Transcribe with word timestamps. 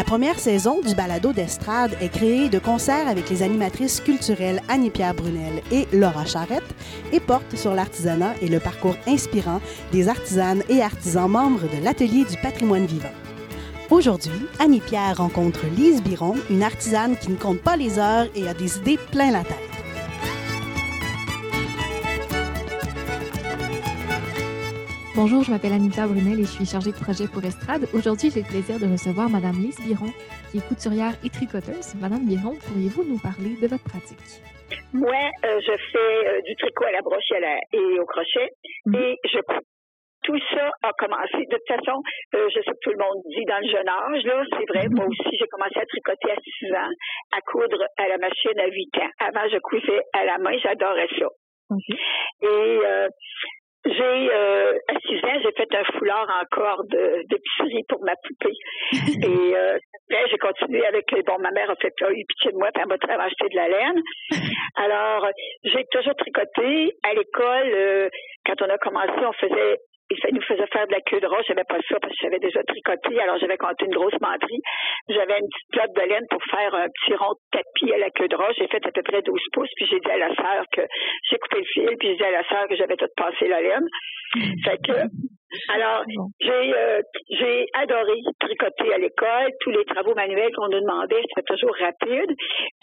La 0.00 0.04
première 0.04 0.38
saison 0.38 0.80
du 0.80 0.94
balado 0.94 1.34
d'estrade 1.34 1.94
est 2.00 2.08
créée 2.08 2.48
de 2.48 2.58
concert 2.58 3.06
avec 3.06 3.28
les 3.28 3.42
animatrices 3.42 4.00
culturelles 4.00 4.62
Annie-Pierre 4.66 5.12
Brunel 5.12 5.62
et 5.70 5.86
Laura 5.92 6.24
Charrette 6.24 6.74
et 7.12 7.20
porte 7.20 7.54
sur 7.54 7.74
l'artisanat 7.74 8.32
et 8.40 8.48
le 8.48 8.60
parcours 8.60 8.96
inspirant 9.06 9.60
des 9.92 10.08
artisanes 10.08 10.62
et 10.70 10.80
artisans 10.80 11.30
membres 11.30 11.68
de 11.68 11.84
l'Atelier 11.84 12.24
du 12.24 12.38
patrimoine 12.38 12.86
vivant. 12.86 13.12
Aujourd'hui, 13.90 14.46
Annie-Pierre 14.58 15.18
rencontre 15.18 15.66
Lise 15.76 16.02
Biron, 16.02 16.36
une 16.48 16.62
artisane 16.62 17.18
qui 17.18 17.30
ne 17.30 17.36
compte 17.36 17.60
pas 17.60 17.76
les 17.76 17.98
heures 17.98 18.28
et 18.34 18.48
a 18.48 18.54
des 18.54 18.78
idées 18.78 18.98
plein 19.12 19.30
la 19.30 19.44
tête. 19.44 19.69
Bonjour, 25.16 25.42
je 25.42 25.50
m'appelle 25.50 25.72
Anita 25.72 26.06
Brunel 26.06 26.38
et 26.40 26.46
je 26.46 26.54
suis 26.54 26.66
chargée 26.66 26.92
de 26.92 27.00
projet 27.02 27.26
pour 27.26 27.42
Estrade. 27.42 27.82
Aujourd'hui, 27.92 28.30
j'ai 28.30 28.42
le 28.46 28.50
plaisir 28.50 28.78
de 28.78 28.86
recevoir 28.86 29.28
Madame 29.28 29.58
Lise 29.58 29.78
Biron, 29.82 30.10
qui 30.50 30.58
est 30.58 30.66
couturière 30.70 31.14
et 31.26 31.30
tricoteuse. 31.30 31.94
Madame 31.98 32.22
Biron, 32.26 32.54
pourriez-vous 32.62 33.02
nous 33.04 33.18
parler 33.18 33.58
de 33.58 33.66
votre 33.66 33.82
pratique? 33.84 34.22
Moi, 34.94 35.18
euh, 35.44 35.58
je 35.66 35.74
fais 35.90 36.14
euh, 36.30 36.40
du 36.46 36.54
tricot 36.56 36.84
à 36.86 36.92
la 36.92 37.02
broche 37.02 37.26
et, 37.34 37.36
à 37.36 37.40
la- 37.40 37.62
et 37.74 37.98
au 37.98 38.06
crochet 38.06 38.48
Mhm. 38.86 38.94
et 39.02 39.16
je 39.26 39.40
couds. 39.42 39.66
Tout 40.22 40.38
ça 40.54 40.68
a 40.84 40.92
commencé. 41.00 41.42
De 41.48 41.56
toute 41.58 41.66
façon, 41.66 41.96
euh, 42.36 42.46
je 42.54 42.60
sais 42.62 42.70
que 42.70 42.82
tout 42.82 42.90
le 42.94 43.02
monde 43.02 43.18
dit 43.34 43.44
dans 43.50 43.58
le 43.58 43.66
jeune 43.72 43.88
âge, 43.88 44.22
là, 44.24 44.44
c'est 44.52 44.68
vrai. 44.68 44.86
Moi 44.94 45.06
aussi, 45.10 45.32
j'ai 45.36 45.48
commencé 45.50 45.74
à 45.80 45.86
tricoter 45.86 46.30
à 46.30 46.36
6 46.38 46.70
ans, 46.76 46.92
à 47.32 47.40
coudre 47.40 47.82
à 47.98 48.06
la 48.06 48.18
machine 48.18 48.58
à 48.60 48.66
8 48.68 48.94
ans. 49.02 49.10
Avant, 49.18 49.48
je 49.50 49.58
cousais 49.58 50.00
à 50.12 50.24
la 50.24 50.38
main, 50.38 50.54
j'adorais 50.62 51.08
ça. 51.18 51.26
Et 52.42 52.46
euh, 52.84 53.08
j'ai 53.86 54.30
euh, 54.32 54.72
à 54.88 54.94
6 55.00 55.14
ans, 55.24 55.40
j'ai 55.42 55.52
fait 55.52 55.74
un 55.74 55.84
foulard 55.98 56.28
en 56.28 56.44
corde 56.54 56.94
euh, 56.94 57.22
d'épicerie 57.30 57.82
pour 57.88 58.04
ma 58.04 58.12
poupée. 58.16 58.56
Et 59.26 59.56
euh, 59.56 59.78
après, 60.10 60.30
j'ai 60.30 60.38
continué 60.38 60.84
avec 60.86 61.10
les 61.12 61.22
bon, 61.22 61.38
ma 61.38 61.50
mère 61.50 61.70
a 61.70 61.76
fait 61.76 61.92
a 62.02 62.10
eu 62.10 62.24
pitié 62.26 62.52
de 62.52 62.58
moi, 62.58 62.68
puis 62.74 62.82
elle 62.82 62.88
m'a 62.88 62.98
très 62.98 63.14
acheté 63.14 63.48
de 63.48 63.56
la 63.56 63.68
laine. 63.68 64.02
Alors, 64.76 65.28
j'ai 65.64 65.84
toujours 65.90 66.14
tricoté. 66.16 66.92
À 67.02 67.14
l'école, 67.14 67.72
euh, 67.72 68.08
quand 68.44 68.60
on 68.62 68.68
a 68.68 68.78
commencé, 68.78 69.12
on 69.16 69.32
faisait 69.32 69.78
ça 70.18 70.28
nous 70.32 70.42
faisait 70.42 70.66
faire 70.72 70.86
de 70.86 70.92
la 70.92 71.00
queue 71.00 71.20
de 71.20 71.26
roche. 71.26 71.46
J'avais 71.46 71.64
pas 71.64 71.78
ça 71.88 71.98
parce 72.00 72.12
que 72.12 72.20
j'avais 72.22 72.38
déjà 72.38 72.62
tricoté. 72.64 73.20
Alors, 73.20 73.38
j'avais 73.38 73.56
compté 73.56 73.84
une 73.84 73.94
grosse 73.94 74.18
menterie. 74.20 74.62
J'avais 75.08 75.38
une 75.38 75.48
petite 75.48 75.70
plotte 75.72 75.94
de 75.94 76.08
laine 76.08 76.26
pour 76.30 76.42
faire 76.50 76.74
un 76.74 76.88
petit 76.88 77.14
rond 77.14 77.34
de 77.34 77.58
tapis 77.58 77.92
à 77.92 77.98
la 77.98 78.10
queue 78.10 78.28
de 78.28 78.36
roche. 78.36 78.56
J'ai 78.58 78.68
fait 78.68 78.84
à 78.84 78.90
peu 78.90 79.02
près 79.02 79.22
12 79.22 79.40
pouces. 79.52 79.70
Puis 79.76 79.86
j'ai 79.86 80.00
dit 80.00 80.10
à 80.10 80.18
la 80.18 80.34
sœur 80.34 80.64
que 80.72 80.82
j'ai 81.30 81.38
coupé 81.38 81.58
le 81.58 81.64
fil. 81.64 81.96
Puis 81.98 82.08
j'ai 82.08 82.16
dit 82.16 82.24
à 82.24 82.32
la 82.32 82.44
sœur 82.44 82.66
que 82.68 82.76
j'avais 82.76 82.96
tout 82.96 83.06
passé 83.16 83.46
la 83.46 83.60
laine. 83.60 83.86
Fait 84.64 84.78
que, 84.78 84.92
alors, 85.68 86.04
j'ai 86.40 86.74
euh, 86.74 87.00
j'ai 87.30 87.66
adoré 87.74 88.14
tricoter 88.38 88.94
à 88.94 88.98
l'école. 88.98 89.50
Tous 89.60 89.70
les 89.70 89.84
travaux 89.84 90.14
manuels 90.14 90.52
qu'on 90.54 90.68
nous 90.68 90.80
demandait, 90.80 91.22
c'était 91.28 91.54
toujours 91.54 91.74
rapide. 91.78 92.30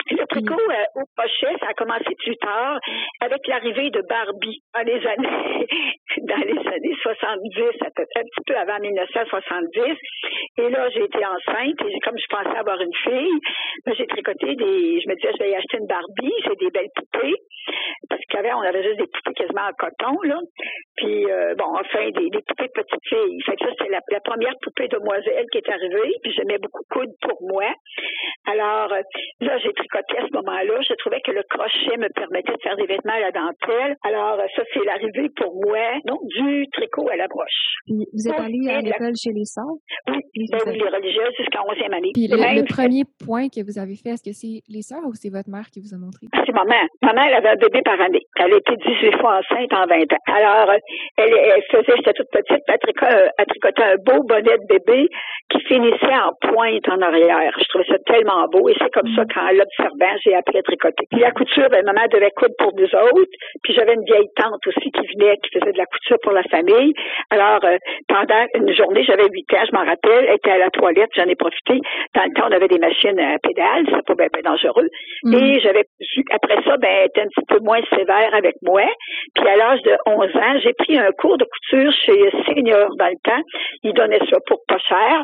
Le 0.10 0.26
tricot 0.28 0.54
euh, 0.54 1.02
au 1.02 1.04
crochet, 1.16 1.58
ça 1.60 1.68
a 1.70 1.74
commencé 1.74 2.16
plus 2.24 2.38
tard 2.38 2.80
avec 3.22 3.46
l'arrivée 3.48 3.90
de 3.90 4.02
Barbie 4.08 4.62
dans 4.74 4.84
les 4.84 5.06
années 5.06 5.68
dans 6.24 6.44
les 6.44 6.58
années 6.58 6.98
70, 7.02 7.82
à 7.82 7.90
peu 7.96 8.06
près 8.10 8.22
un 8.22 8.24
petit 8.24 8.44
peu 8.46 8.56
avant 8.56 8.80
1970. 8.80 9.98
Et 10.58 10.70
là, 10.70 10.90
j'ai 10.90 11.04
été 11.04 11.20
enceinte 11.20 11.82
et 11.86 12.00
comme 12.04 12.18
je 12.18 12.28
pensais 12.30 12.58
avoir 12.58 12.80
une 12.82 12.96
fille, 13.04 13.40
ben, 13.86 13.94
j'ai 13.96 14.08
tricoté 14.08 14.56
des. 14.56 15.00
Je 15.02 15.10
me 15.10 15.16
disais, 15.16 15.32
je 15.38 15.44
vais 15.44 15.52
y 15.52 15.56
acheter 15.56 15.78
une 15.78 15.88
Barbie, 15.88 16.34
c'est 16.46 16.60
des 16.60 16.72
belles 16.72 16.92
poupées. 16.96 17.36
Parce 18.10 18.22
qu'avant, 18.30 18.60
on 18.60 18.68
avait 18.68 18.84
juste 18.84 18.98
des 18.98 19.08
poupées 19.08 19.34
quasiment 19.36 19.68
en 19.68 19.74
coton, 19.78 20.22
là. 20.24 20.40
Puis, 20.96 21.26
euh, 21.30 21.54
bon, 21.56 21.76
enfin, 21.76 22.10
des, 22.12 22.30
des 22.30 22.42
poupées 22.42 22.70
petites 22.74 23.08
filles. 23.08 23.42
Fait 23.46 23.56
que 23.56 23.66
ça, 23.66 23.72
c'était 23.78 23.92
la, 23.92 24.00
la 24.10 24.20
première 24.22 24.56
poupée 24.62 24.88
demoiselle 24.88 25.46
qui 25.52 25.58
est 25.58 25.70
arrivée. 25.70 26.12
Puis, 26.24 26.32
j'aimais 26.34 26.58
beaucoup 26.58 26.84
coudre 26.90 27.14
pour 27.22 27.38
moi. 27.42 27.70
Alors, 28.58 28.92
euh, 28.94 29.02
là, 29.42 29.58
j'ai 29.60 29.72
tricoté 29.74 30.18
à 30.18 30.28
ce 30.28 30.34
moment-là. 30.34 30.74
Je 30.82 30.94
trouvais 30.96 31.22
que 31.22 31.32
le 31.32 31.44
crochet 31.50 31.98
me 31.98 32.10
permettait 32.14 32.54
de 32.54 32.62
faire 32.62 32.76
des 32.76 32.86
vêtements 32.88 33.14
à 33.14 33.20
la 33.20 33.32
dentelle. 33.32 33.96
Alors, 34.04 34.40
euh, 34.40 34.48
ça, 34.56 34.64
c'est 34.74 34.84
l'arrivée 34.86 35.30
pour 35.36 35.54
moi, 35.66 35.78
donc, 36.06 36.20
du 36.38 36.66
tricot 36.74 37.08
à 37.10 37.16
la 37.16 37.28
broche. 37.28 37.62
Puis 37.86 38.06
vous 38.14 38.28
êtes 38.28 38.40
allée 38.40 38.66
à 38.70 38.82
la- 38.82 38.82
l'école 38.82 39.14
chez 39.16 39.32
les 39.34 39.46
sœurs? 39.46 39.78
Oui, 40.10 40.22
ben 40.52 40.60
avez- 40.66 40.78
les 40.78 40.90
religieuses 40.90 41.36
jusqu'en 41.38 41.66
11e 41.70 41.94
année. 41.94 42.12
Puis 42.14 42.28
le, 42.28 42.38
Même- 42.38 42.58
le 42.58 42.66
premier 42.66 43.04
point 43.26 43.48
que 43.50 43.62
vous 43.64 43.78
avez 43.78 43.96
fait, 43.96 44.18
est-ce 44.18 44.24
que 44.26 44.34
c'est 44.34 44.62
les 44.70 44.82
sœurs 44.82 45.06
ou 45.06 45.14
c'est 45.14 45.30
votre 45.30 45.50
mère 45.50 45.68
qui 45.72 45.80
vous 45.82 45.94
a 45.94 45.98
montré? 45.98 46.28
Ah, 46.34 46.42
c'est 46.46 46.54
maman. 46.54 46.82
Maman, 47.02 47.22
elle 47.28 47.36
avait 47.36 47.54
un 47.54 47.62
bébé 47.62 47.82
par 47.86 48.00
année. 48.02 48.26
Elle 48.40 48.54
a 48.54 48.58
été 48.58 48.74
18 48.76 49.18
fois 49.22 49.40
enceinte 49.40 49.72
en 49.74 49.86
20 49.86 50.02
ans. 50.14 50.24
Alors, 50.34 50.70
euh, 50.72 50.78
elle, 51.18 51.34
elle 51.34 51.64
faisait, 51.72 51.94
j'étais 51.98 52.14
toute 52.14 52.32
petite, 52.32 52.64
elle 52.68 53.46
tricotait 53.48 53.84
un 53.84 53.98
beau 54.04 54.24
bonnet 54.24 54.58
de 54.58 54.68
bébé 54.68 55.08
qui 55.50 55.60
finissait 55.66 56.16
en 56.18 56.34
pointe 56.42 56.88
en 56.90 57.02
arrière. 57.02 57.52
Je 57.58 57.66
trouvais 57.70 57.86
ça 57.88 57.98
tellement 58.06 58.47
beau 58.48 58.70
et 58.70 58.76
c'est 58.80 58.92
comme 58.92 59.08
ça 59.16 59.24
qu'en 59.26 59.52
l'observant, 59.52 60.16
j'ai 60.24 60.36
appris 60.36 60.60
à 60.60 60.64
tricoter. 60.64 61.06
Puis 61.12 61.22
la 61.22 61.32
couture, 61.32 61.70
ben, 61.70 61.84
maman 61.86 62.08
devait 62.12 62.32
coudre 62.36 62.56
pour 62.58 62.74
nous 62.76 62.88
autres. 62.88 63.32
Puis 63.64 63.74
j'avais 63.74 63.94
une 63.94 64.06
vieille 64.06 64.30
tante 64.36 64.66
aussi 64.66 64.92
qui 64.92 65.06
venait, 65.16 65.38
qui 65.44 65.60
faisait 65.60 65.72
de 65.72 65.78
la 65.78 65.86
couture 65.86 66.18
pour 66.24 66.32
la 66.32 66.44
famille. 66.44 66.94
Alors, 67.30 67.64
euh, 67.64 67.78
pendant 68.08 68.46
une 68.56 68.74
journée, 68.74 69.04
j'avais 69.04 69.28
8 69.30 69.54
ans, 69.54 69.66
je 69.70 69.76
m'en 69.76 69.86
rappelle, 69.86 70.26
elle 70.28 70.36
était 70.36 70.52
à 70.52 70.58
la 70.58 70.70
toilette, 70.70 71.10
j'en 71.16 71.26
ai 71.26 71.36
profité. 71.36 71.80
Dans 72.16 72.24
le 72.24 72.34
temps, 72.34 72.48
on 72.50 72.56
avait 72.56 72.68
des 72.68 72.80
machines 72.80 73.20
à 73.20 73.38
pédales, 73.40 73.86
c'est 73.90 74.06
pas 74.06 74.16
bien, 74.16 74.28
bien 74.34 74.52
dangereux. 74.52 74.90
Mhm. 75.24 75.34
Et 75.34 75.60
j'avais 75.62 75.86
après 76.32 76.62
ça, 76.64 76.78
ben, 76.78 76.90
elle 76.90 77.08
était 77.08 77.22
un 77.22 77.28
petit 77.28 77.46
peu 77.48 77.60
moins 77.60 77.82
sévère 77.94 78.34
avec 78.34 78.56
moi. 78.62 78.84
Puis 79.36 79.48
à 79.48 79.56
l'âge 79.56 79.82
de 79.84 79.96
11 80.06 80.36
ans, 80.36 80.60
j'ai 80.64 80.74
pris 80.74 80.98
un 80.98 81.12
cours 81.12 81.38
de 81.38 81.46
couture 81.46 81.92
chez 82.06 82.32
Senior 82.46 82.90
dans 82.98 83.08
le 83.08 83.20
temps. 83.24 83.42
Ils 83.84 83.94
donnaient 83.94 84.26
ça 84.30 84.38
pour 84.48 84.60
pas 84.68 84.80
cher. 84.80 85.24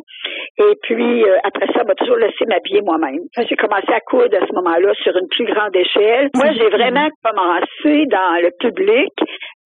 Et 0.59 0.73
puis 0.83 1.23
euh, 1.23 1.37
après 1.43 1.67
ça, 1.73 1.83
m'a 1.83 1.95
toujours 1.95 2.17
laissé 2.17 2.45
m'habiller 2.47 2.81
moi-même. 2.81 3.19
J'ai 3.37 3.55
commencé 3.55 3.91
à 3.91 3.99
coudre 4.01 4.35
à 4.37 4.45
ce 4.45 4.53
moment-là 4.53 4.93
sur 5.01 5.15
une 5.15 5.27
plus 5.29 5.45
grande 5.45 5.75
échelle. 5.75 6.29
Moi, 6.35 6.51
j'ai 6.53 6.69
vraiment 6.69 7.07
commencé 7.23 8.05
dans 8.07 8.41
le 8.41 8.51
public. 8.59 9.11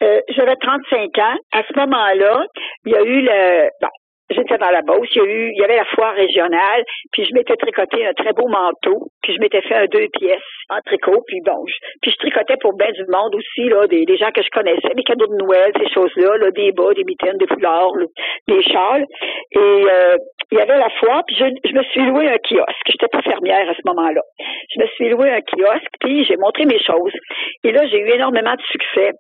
Euh, 0.04 0.20
J'avais 0.30 0.56
35 0.56 1.18
ans. 1.20 1.38
À 1.54 1.64
ce 1.64 1.80
moment-là, 1.80 2.46
il 2.86 2.92
y 2.92 2.96
a 2.96 3.02
eu 3.02 3.22
le... 3.22 3.70
bon, 3.82 3.90
J'étais 4.30 4.58
dans 4.58 4.70
la 4.70 4.82
Beauce, 4.82 5.08
il 5.16 5.18
y 5.18 5.22
a 5.22 5.26
eu, 5.26 5.52
il 5.56 5.62
y 5.62 5.64
avait 5.64 5.78
la 5.78 5.86
foire 5.86 6.14
régionale, 6.14 6.84
puis 7.12 7.26
je 7.26 7.34
m'étais 7.34 7.56
tricoté 7.56 8.06
un 8.06 8.14
très 8.14 8.34
beau 8.34 8.48
manteau, 8.48 9.08
puis 9.24 9.34
je 9.34 9.40
m'étais 9.40 9.62
fait 9.62 9.76
un 9.76 9.86
deux 9.86 10.08
pièces 10.14 10.42
en 10.70 10.80
tricot, 10.86 11.24
puis 11.28 11.40
bon, 11.46 11.64
je, 11.66 11.76
puis 12.02 12.12
je 12.12 12.18
tricotais 12.18 12.58
pour 12.60 12.76
bien 12.76 12.92
du 12.92 13.06
monde 13.10 13.36
aussi, 13.36 13.70
là, 13.70 13.88
des, 13.88 14.06
des 14.06 14.18
gens 14.18 14.32
que 14.32 14.44
je 14.44 14.50
connaissais, 14.50 14.94
des 14.96 15.04
cadeaux 15.04 15.28
de 15.28 15.38
Noël, 15.38 15.72
ces 15.80 15.90
choses-là, 15.94 16.38
là, 16.38 16.52
des 16.52 16.74
bas, 16.74 16.94
des 16.94 17.06
mitaines, 17.06 17.38
des 17.38 17.48
foulards, 17.48 17.94
des 18.48 18.62
châles. 18.64 19.06
Et 19.52 19.60
euh, 19.60 20.18
il 20.52 20.58
y 20.58 20.62
avait 20.62 20.78
la 20.78 20.90
foire, 21.00 21.24
puis 21.26 21.36
je, 21.38 21.46
je 21.64 21.74
me 21.74 21.84
suis 21.84 22.06
loué 22.06 22.28
un 22.28 22.38
kiosque. 22.38 22.88
J'étais 22.88 23.08
pas 23.08 23.22
fermière 23.22 23.70
à 23.70 23.74
ce 23.74 23.82
moment-là. 23.86 24.22
Je 24.76 24.82
me 24.82 24.88
suis 24.88 25.10
loué 25.10 25.30
un 25.30 25.42
kiosque, 25.42 25.96
puis 26.02 26.26
j'ai 26.26 26.36
montré 26.36 26.66
mes 26.66 26.80
choses. 26.80 27.14
Et 27.64 27.72
là, 27.72 27.86
j'ai 27.88 28.00
eu 28.00 28.10
énormément 28.10 28.54
de 28.54 28.62
succès. 28.72 29.12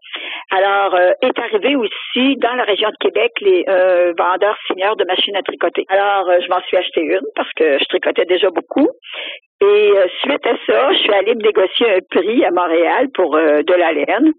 Alors, 0.52 0.96
euh, 0.96 1.12
est 1.22 1.40
arrivé 1.40 1.76
aussi 1.76 2.36
dans 2.38 2.56
la 2.56 2.64
région 2.64 2.90
de 2.90 2.98
Québec 3.00 3.32
les 3.42 3.64
euh, 3.70 4.14
vendeurs 4.18 4.58
seniors 4.68 4.97
de 4.98 5.06
machines 5.06 5.36
à 5.36 5.42
tricoter. 5.42 5.86
Alors, 5.90 6.30
euh, 6.30 6.40
je 6.44 6.50
m'en 6.50 6.62
suis 6.62 6.78
acheté 6.78 7.02
une 7.02 7.26
parce 7.36 7.52
que 7.54 7.78
je 7.80 7.86
tricotais 7.86 8.26
déjà 8.26 8.50
beaucoup. 8.50 8.90
Et 9.62 9.66
euh, 9.66 10.08
suite 10.22 10.46
à 10.46 10.56
ça, 10.66 10.94
je 10.94 11.00
suis 11.00 11.14
allée 11.14 11.36
me 11.36 11.42
négocier 11.42 11.90
un 11.90 12.00
prix 12.12 12.46
à 12.46 12.52
Montréal 12.52 13.08
pour 13.14 13.36
euh, 13.36 13.64
de 13.64 13.74
la 13.74 13.92
laine. 13.92 14.34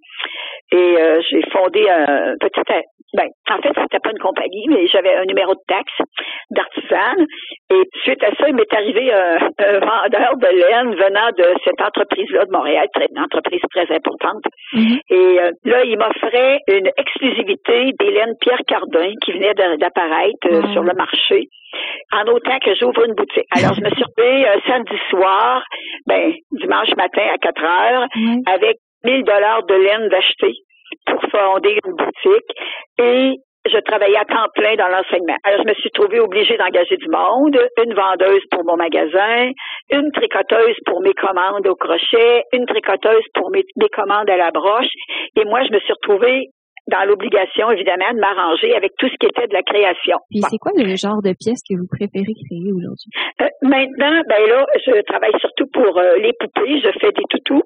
Et 0.71 0.97
j'ai 1.31 1.43
fondé 1.51 1.89
un 1.89 2.37
petit... 2.39 2.61
Ben, 3.17 3.27
en 3.51 3.57
fait, 3.63 3.73
c'était 3.81 4.01
pas 4.01 4.11
une 4.11 4.19
compagnie, 4.19 4.67
mais 4.69 4.87
j'avais 4.89 5.15
un 5.17 5.25
numéro 5.25 5.55
de 5.55 5.61
taxe 5.67 5.97
d'artisane. 6.51 7.25
Et 7.71 7.83
suite 8.03 8.23
à 8.23 8.35
ça, 8.35 8.49
il 8.49 8.55
m'est 8.55 8.73
arrivé 8.75 9.13
un, 9.13 9.37
un 9.59 9.79
vendeur 9.79 10.37
de 10.37 10.47
laine 10.47 10.95
venant 10.95 11.31
de 11.37 11.45
cette 11.65 11.81
entreprise-là 11.81 12.45
de 12.45 12.53
Montréal, 12.53 12.87
très- 12.95 13.07
une 13.11 13.21
entreprise 13.23 13.63
très 13.73 13.91
importante. 13.95 14.45
Mhm. 14.75 14.99
Et 15.11 15.41
euh, 15.41 15.51
là, 15.65 15.85
il 15.85 15.99
m'offrait 15.99 16.59
une 16.69 16.89
exclusivité 16.99 17.93
d'Hélène 17.99 18.35
Pierre 18.41 18.61
Cardin 18.67 19.11
qui 19.25 19.33
venait 19.33 19.55
d'apparaître 19.55 20.47
euh, 20.47 20.63
Wow. 20.63 20.73
sur 20.73 20.83
le 20.83 20.93
marché 20.95 21.45
en 22.13 22.27
autant 22.33 22.59
que 22.65 22.75
j'ouvre 22.75 23.05
une 23.05 23.15
boutique. 23.15 23.45
Alors, 23.57 23.75
je 23.75 23.81
me 23.83 23.91
suis 23.91 24.03
retrouvée 24.03 24.49
un 24.49 24.61
samedi 24.67 24.97
soir, 25.11 25.63
ben, 26.07 26.33
dimanche 26.53 26.95
matin 26.97 27.23
à 27.33 27.39
4 27.39 27.63
heures, 27.63 28.07
Ouais. 28.17 28.37
avec 28.53 28.77
1000 29.05 29.23
dollars 29.25 29.63
de 29.67 29.75
laine 29.75 30.09
d'acheter 30.09 30.55
pour 31.09 31.21
fonder 31.31 31.79
une 31.85 31.95
boutique. 31.95 32.51
Et 32.99 33.35
je 33.67 33.79
travaillais 33.81 34.17
à 34.17 34.25
temps 34.25 34.49
plein 34.55 34.77
dans 34.77 34.89
l'enseignement. 34.89 35.37
Alors, 35.45 35.61
je 35.63 35.69
me 35.69 35.75
suis 35.75 35.91
trouvée 35.91 36.21
obligée 36.21 36.57
d'engager 36.57 36.97
du 36.97 37.09
monde, 37.09 37.59
une 37.85 37.95
vendeuse 37.95 38.43
pour 38.51 38.65
mon 38.65 38.77
magasin, 38.77 39.51
une 39.91 40.11
tricoteuse 40.13 40.77
pour 40.87 41.01
mes 41.03 41.15
commandes 41.15 41.67
au 41.67 41.75
crochet, 41.75 42.45
une 42.53 42.67
tricoteuse 42.67 43.25
pour 43.35 43.51
mes, 43.51 43.65
mes 43.77 43.89
commandes 43.89 44.31
à 44.31 44.37
la 44.37 44.51
broche. 44.51 44.93
Et 45.37 45.45
moi, 45.45 45.61
je 45.65 45.73
me 45.73 45.81
suis 45.81 45.93
retrouvée 45.93 46.49
dans 46.89 47.05
l'obligation, 47.05 47.71
évidemment, 47.71 48.11
de 48.13 48.21
m'arranger 48.21 48.75
avec 48.75 48.93
tout 48.99 49.09
ce 49.09 49.17
qui 49.21 49.27
était 49.27 49.47
de 49.47 49.53
la 49.53 49.63
création. 49.63 50.17
Et 50.33 50.41
c'est 50.41 50.57
quoi 50.57 50.73
le 50.75 50.97
genre 50.97 51.21
de 51.21 51.37
pièces 51.37 51.61
que 51.61 51.77
vous 51.77 51.87
préférez 51.87 52.33
créer 52.33 52.73
aujourd'hui? 52.73 53.13
Euh, 53.45 53.53
maintenant, 53.63 54.25
ben 54.25 54.43
là, 54.49 54.65
je 54.81 54.97
travaille 55.05 55.37
surtout 55.39 55.69
pour 55.73 55.99
euh, 55.99 56.17
les 56.17 56.33
poupées. 56.33 56.81
Je 56.81 56.91
fais 56.99 57.13
des 57.13 57.29
toutous. 57.29 57.63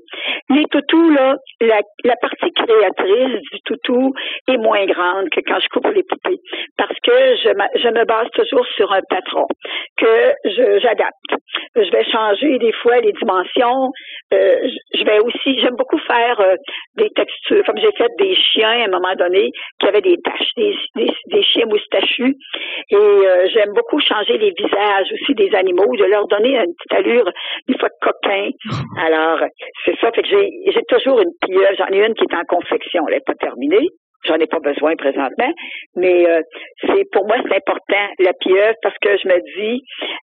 Les 0.51 0.67
toutous, 0.67 1.11
là, 1.11 1.37
la, 1.67 1.81
la, 2.05 2.17
partie 2.17 2.53
créatrice 2.53 3.41
du 3.53 3.61
toutou 3.65 4.15
est 4.49 4.57
moins 4.57 4.85
grande 4.87 5.29
que 5.31 5.41
quand 5.47 5.61
je 5.61 5.69
coupe 5.69 5.87
les 5.95 6.03
poupées. 6.03 6.39
Parce 6.77 6.99
que 7.03 7.13
je, 7.37 7.51
je 7.79 7.89
me 7.89 8.05
base 8.05 8.29
toujours 8.35 8.67
sur 8.77 8.93
un 8.93 9.01
patron 9.09 9.47
que 9.97 10.35
j'adapte. 10.81 11.43
Je, 11.77 11.91
vais 11.91 12.05
changer 12.05 12.59
des 12.59 12.73
fois 12.73 12.99
les 13.01 13.13
dimensions. 13.13 13.91
Euh, 14.33 14.57
je 14.95 15.05
vais 15.05 15.21
aussi, 15.21 15.59
j'aime 15.61 15.77
beaucoup 15.77 15.99
faire 15.99 16.41
euh, 16.41 16.55
des 16.97 17.09
textures. 17.11 17.65
Comme 17.65 17.79
j'ai 17.79 17.93
fait 17.97 18.11
des 18.19 18.35
chiens 18.35 18.83
à 18.83 18.85
un 18.85 18.91
moment 18.91 19.15
donné 19.17 19.51
qui 19.81 19.87
avaient 19.87 20.01
des 20.01 20.17
taches, 20.19 20.51
des, 20.57 20.75
des, 20.97 21.43
chiens 21.43 21.67
moustachus. 21.67 22.35
Et 22.91 22.97
euh, 22.97 23.49
j'aime 23.53 23.73
beaucoup 23.75 24.01
changer 24.01 24.39
les 24.39 24.53
visages 24.57 25.07
aussi 25.13 25.35
des 25.35 25.55
animaux, 25.55 25.97
de 25.97 26.05
leur 26.05 26.27
donner 26.27 26.57
une 26.57 26.75
petite 26.75 26.93
allure, 26.93 27.31
une 27.69 27.79
fois 27.79 27.89
coquin. 28.01 28.51
Alors, 29.07 29.41
c'est 29.85 29.99
ça. 30.01 30.11
Fait 30.13 30.23
que 30.23 30.29
j'ai, 30.29 30.83
toujours 30.89 31.21
une. 31.21 31.31
J'en 31.79 31.87
ai 31.89 32.07
une 32.07 32.15
qui 32.15 32.25
est 32.25 32.35
en 32.35 32.45
confection. 32.45 33.07
Elle 33.09 33.15
n'est 33.15 33.21
pas 33.21 33.35
terminée. 33.35 33.89
J'en 34.25 34.37
ai 34.37 34.47
pas 34.47 34.61
besoin 34.61 34.95
présentement, 34.95 35.53
mais 35.97 36.29
euh, 36.29 36.43
c'est 36.87 37.05
pour 37.11 37.27
moi 37.27 37.37
c'est 37.43 37.57
important 37.57 38.07
la 38.21 38.33
pieuvre 38.35 38.75
parce 38.81 38.95
que 39.03 39.17
je 39.19 39.29
me 39.29 39.39
dis 39.57 39.83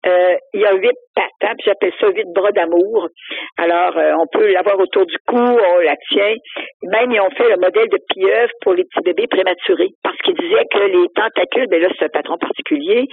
euh, 0.07 0.37
il 0.53 0.61
y 0.61 0.67
a 0.67 0.75
huit 0.75 0.97
pattes, 1.15 1.49
hein, 1.49 1.55
puis 1.57 1.65
j'appelle 1.65 1.93
ça 1.99 2.09
huit 2.09 2.27
bras 2.35 2.53
d'amour. 2.53 3.09
Alors 3.57 3.97
euh, 3.97 4.13
on 4.21 4.27
peut 4.27 4.53
l'avoir 4.53 4.79
autour 4.79 5.07
du 5.07 5.17
cou, 5.27 5.39
on 5.39 5.79
la 5.81 5.97
tient. 6.13 6.35
Même 6.83 7.11
ils 7.11 7.21
ont 7.21 7.31
fait 7.31 7.49
le 7.49 7.57
modèle 7.57 7.89
de 7.89 7.99
pieuvre 8.13 8.53
pour 8.61 8.75
les 8.75 8.85
petits 8.85 9.03
bébés 9.03 9.29
prématurés 9.29 9.93
parce 10.03 10.19
qu'ils 10.19 10.37
disaient 10.37 10.67
que 10.71 10.79
les 10.79 11.09
tentacules, 11.15 11.69
ben 11.71 11.81
là 11.81 11.89
c'est 11.99 12.05
un 12.05 12.09
patron 12.09 12.37
particulier, 12.37 13.07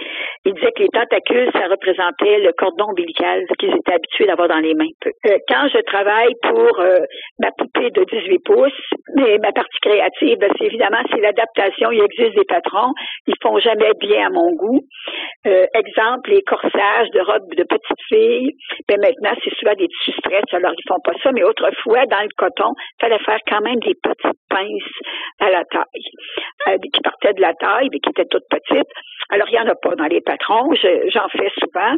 ils 0.44 0.52
disaient 0.52 0.72
que 0.72 0.82
les 0.82 0.92
tentacules 0.92 1.50
ça 1.52 1.66
représentait 1.66 2.40
le 2.40 2.52
cordon 2.52 2.90
ombilical 2.90 3.42
qu'ils 3.58 3.74
étaient 3.74 3.94
habitués 3.94 4.26
d'avoir 4.26 4.48
dans 4.48 4.60
les 4.60 4.74
mains. 4.74 4.92
quand 5.48 5.66
je 5.72 5.80
travaille 5.86 6.34
pour 6.42 6.78
ma 7.38 7.50
poupée 7.56 7.90
de 7.90 8.04
18 8.04 8.38
pouces, 8.44 8.72
mais 9.16 9.38
ma 9.38 9.52
partie 9.52 9.78
créative, 9.80 10.38
ben, 10.38 10.52
c'est 10.58 10.73
évidemment, 10.74 11.02
c'est 11.10 11.20
l'adaptation. 11.20 11.90
Il 11.90 12.02
existe 12.02 12.36
des 12.36 12.44
patrons. 12.44 12.92
Ils 13.26 13.34
font 13.42 13.58
jamais 13.58 13.92
bien 14.00 14.26
à 14.26 14.30
mon 14.30 14.50
goût. 14.52 14.80
Euh, 15.46 15.66
exemple, 15.74 16.30
les 16.30 16.42
corsages 16.42 17.10
de 17.10 17.20
robes 17.20 17.54
de 17.54 17.64
petites 17.64 18.04
filles. 18.08 18.52
Ben 18.88 19.00
maintenant, 19.00 19.36
c'est 19.42 19.54
souvent 19.56 19.74
des 19.74 19.88
tissus 19.88 20.18
stress, 20.18 20.44
alors 20.52 20.72
ils 20.76 20.88
font 20.88 21.00
pas 21.04 21.12
ça. 21.22 21.32
Mais 21.32 21.44
autrefois, 21.44 22.06
dans 22.06 22.22
le 22.22 22.34
coton, 22.36 22.72
il 22.76 23.00
fallait 23.00 23.24
faire 23.24 23.38
quand 23.48 23.60
même 23.60 23.80
des 23.80 23.94
petites 24.02 24.40
pinces 24.50 24.94
à 25.40 25.50
la 25.50 25.64
taille, 25.64 26.08
euh, 26.68 26.78
qui 26.78 27.00
partaient 27.02 27.34
de 27.34 27.40
la 27.40 27.54
taille, 27.54 27.88
mais 27.92 27.98
qui 28.00 28.10
étaient 28.10 28.28
toutes 28.30 28.48
petites. 28.50 28.90
Alors, 29.30 29.48
il 29.48 29.54
y 29.54 29.58
en 29.58 29.68
a 29.68 29.74
pas 29.74 29.94
dans 29.94 30.06
les 30.06 30.20
patrons. 30.20 30.70
J'en 30.74 31.28
fais 31.28 31.50
souvent. 31.58 31.96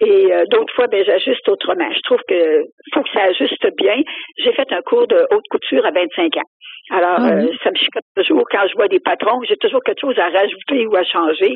Et 0.00 0.32
euh, 0.32 0.44
d'autres 0.50 0.72
fois, 0.74 0.86
ben, 0.86 1.04
j'ajuste 1.04 1.48
autrement. 1.48 1.90
Je 1.92 2.00
trouve 2.02 2.20
que 2.28 2.62
faut 2.94 3.02
que 3.02 3.10
ça 3.12 3.24
ajuste 3.24 3.66
bien. 3.76 3.96
J'ai 4.38 4.52
fait 4.52 4.72
un 4.72 4.80
cours 4.82 5.06
de 5.06 5.26
haute 5.30 5.44
couture 5.50 5.84
à 5.84 5.90
25 5.90 6.36
ans. 6.36 6.48
Alors, 6.90 7.18
ah 7.18 7.30
euh, 7.30 7.46
ça 7.62 7.70
me 7.70 7.76
chicote 7.76 8.02
toujours 8.16 8.44
quand 8.50 8.66
je 8.68 8.74
vois 8.74 8.88
des 8.88 8.98
patrons. 9.00 9.40
J'ai 9.48 9.56
toujours 9.56 9.82
quelque 9.82 10.00
chose 10.00 10.18
à 10.18 10.28
rajouter 10.28 10.86
ou 10.86 10.96
à 10.96 11.04
changer. 11.04 11.54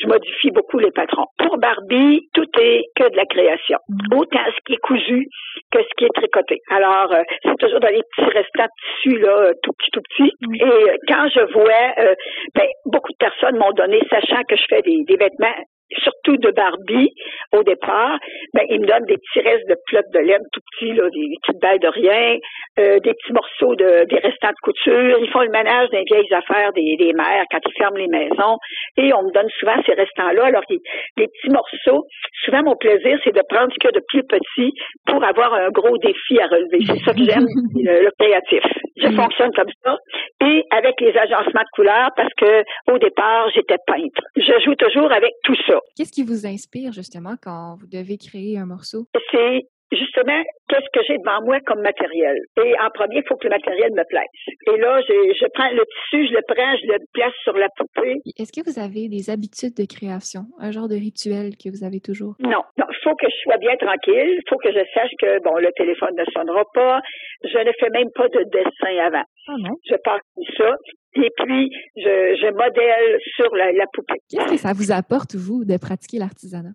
Je 0.00 0.06
modifie 0.06 0.50
beaucoup 0.50 0.78
les 0.78 0.90
patrons. 0.90 1.26
Pour 1.38 1.58
Barbie, 1.58 2.28
tout 2.32 2.48
est 2.58 2.84
que 2.96 3.10
de 3.10 3.16
la 3.16 3.26
création. 3.26 3.78
Mm. 3.88 4.16
Autant 4.16 4.44
ce 4.46 4.60
qui 4.64 4.74
est 4.74 4.82
cousu 4.82 5.26
que 5.70 5.78
ce 5.82 5.88
qui 5.98 6.04
est 6.04 6.14
tricoté. 6.14 6.60
Alors, 6.70 7.12
euh, 7.12 7.22
c'est 7.42 7.56
toujours 7.58 7.80
dans 7.80 7.92
les 7.92 8.02
petits 8.16 8.30
restants 8.30 8.64
de 8.64 9.10
tissu, 9.10 9.18
là, 9.18 9.52
tout 9.62 9.72
petit, 9.78 9.90
tout 9.92 10.02
petit. 10.08 10.32
Mm. 10.40 10.54
Et 10.54 10.64
euh, 10.64 10.96
quand 11.06 11.28
je 11.34 11.52
vois, 11.52 12.14
ben, 12.54 12.66
beaucoup 12.86 13.12
de 13.12 13.18
personnes 13.18 13.58
m'ont 13.58 13.72
donné, 13.72 14.00
sachant 14.10 14.42
que 14.48 14.56
je 14.56 14.64
fais 14.68 14.82
des, 14.82 15.04
des 15.06 15.16
vêtements 15.16 15.54
surtout 15.98 16.36
de 16.36 16.50
Barbie 16.50 17.10
au 17.52 17.62
départ, 17.62 18.18
ben, 18.54 18.62
ils 18.68 18.80
me 18.80 18.86
donnent 18.86 19.06
des 19.06 19.16
petits 19.16 19.40
restes 19.40 19.68
de 19.68 19.76
flotte 19.88 20.10
de 20.14 20.20
laine 20.20 20.42
tout 20.52 20.60
petits, 20.72 20.92
là, 20.92 21.04
des 21.10 21.36
petites 21.42 21.60
balles 21.60 21.78
de 21.78 21.88
rien, 21.88 22.38
euh, 22.78 22.98
des 23.00 23.12
petits 23.14 23.32
morceaux 23.32 23.74
de 23.76 24.04
des 24.06 24.18
restants 24.18 24.50
de 24.50 24.62
couture. 24.62 25.18
Ils 25.20 25.30
font 25.30 25.42
le 25.42 25.50
ménage 25.50 25.88
des 25.90 26.02
vieilles 26.04 26.32
affaires 26.32 26.72
des, 26.72 26.96
des 26.98 27.12
mères 27.12 27.44
quand 27.50 27.60
ils 27.64 27.78
ferment 27.78 27.98
les 27.98 28.08
maisons. 28.08 28.56
Et 28.96 29.12
on 29.12 29.22
me 29.22 29.32
donne 29.32 29.48
souvent 29.58 29.76
ces 29.86 29.94
restants-là. 29.94 30.44
Alors, 30.46 30.62
les, 30.68 30.78
petits 31.16 31.50
morceaux, 31.50 32.04
souvent 32.44 32.62
mon 32.62 32.76
plaisir, 32.76 33.18
c'est 33.24 33.34
de 33.34 33.42
prendre 33.48 33.72
ce 33.72 33.78
qu'il 33.78 33.90
y 33.90 33.96
a 33.96 34.00
de 34.00 34.04
plus 34.08 34.22
petit 34.24 34.72
pour 35.06 35.22
avoir 35.24 35.54
un 35.54 35.68
gros 35.70 35.96
défi 35.98 36.40
à 36.40 36.46
relever. 36.46 36.84
C'est 36.86 37.04
ça 37.04 37.12
que 37.12 37.24
j'aime, 37.24 37.46
le, 37.74 38.10
créatif. 38.18 38.64
Je 38.96 39.08
fonctionne 39.14 39.52
comme 39.54 39.70
ça. 39.84 39.96
Et 40.44 40.64
avec 40.70 41.00
les 41.00 41.16
agencements 41.16 41.62
de 41.62 41.74
couleurs, 41.74 42.10
parce 42.16 42.32
que 42.36 42.64
au 42.92 42.98
départ, 42.98 43.48
j'étais 43.54 43.78
peintre. 43.86 44.22
Je 44.36 44.52
joue 44.64 44.74
toujours 44.74 45.12
avec 45.12 45.32
tout 45.44 45.54
ça. 45.66 45.78
Qu'est-ce 45.96 46.12
qui 46.12 46.24
vous 46.24 46.46
inspire 46.46 46.92
justement 46.92 47.34
quand 47.40 47.76
vous 47.78 47.86
devez 47.86 48.18
créer 48.18 48.58
un 48.58 48.66
morceau? 48.66 49.06
C'est 49.30 49.68
justement 49.96 50.42
qu'est-ce 50.68 50.88
que 50.92 51.04
j'ai 51.06 51.18
devant 51.18 51.42
moi 51.44 51.58
comme 51.66 51.80
matériel? 51.80 52.36
Et 52.64 52.74
en 52.80 52.88
premier, 52.94 53.18
il 53.18 53.24
faut 53.28 53.36
que 53.36 53.44
le 53.46 53.50
matériel 53.50 53.92
me 53.92 54.04
plaise. 54.08 54.32
Et 54.72 54.76
là, 54.80 55.00
je, 55.02 55.14
je, 55.36 55.46
prends 55.54 55.70
le 55.70 55.84
tissu, 55.84 56.28
je 56.28 56.34
le 56.34 56.42
prends, 56.48 56.76
je 56.80 56.86
le 56.92 56.98
place 57.12 57.34
sur 57.44 57.56
la 57.56 57.68
poupée. 57.76 58.16
Est-ce 58.38 58.52
que 58.52 58.64
vous 58.64 58.78
avez 58.78 59.08
des 59.08 59.30
habitudes 59.30 59.74
de 59.76 59.84
création, 59.84 60.42
un 60.58 60.70
genre 60.70 60.88
de 60.88 60.96
rituel 60.96 61.56
que 61.56 61.68
vous 61.68 61.84
avez 61.84 62.00
toujours? 62.00 62.34
Non, 62.40 62.62
non. 62.78 62.86
Il 62.88 62.98
faut 63.02 63.14
que 63.16 63.26
je 63.28 63.36
sois 63.42 63.58
bien 63.58 63.76
tranquille. 63.76 64.38
Il 64.38 64.46
faut 64.48 64.58
que 64.58 64.70
je 64.70 64.84
sache 64.94 65.10
que 65.18 65.42
bon, 65.42 65.56
le 65.58 65.70
téléphone 65.76 66.14
ne 66.16 66.24
sonnera 66.32 66.62
pas. 66.72 67.00
Je 67.44 67.58
ne 67.58 67.72
fais 67.78 67.90
même 67.90 68.10
pas 68.14 68.28
de 68.28 68.44
dessin 68.50 68.94
avant. 69.04 69.26
Ah 69.48 69.58
non? 69.58 69.74
Je 69.84 69.96
pars 70.04 70.20
comme 70.34 70.44
ça. 70.56 70.76
Et 71.14 71.30
puis, 71.36 71.70
je, 71.96 72.36
je 72.40 72.50
modèle 72.52 73.18
sur 73.36 73.54
la, 73.54 73.72
la 73.72 73.84
poupée. 73.92 74.20
Qu'est-ce 74.30 74.50
que 74.50 74.56
ça 74.56 74.72
vous 74.74 74.92
apporte, 74.92 75.34
vous, 75.34 75.64
de 75.64 75.76
pratiquer 75.76 76.18
l'artisanat? 76.18 76.72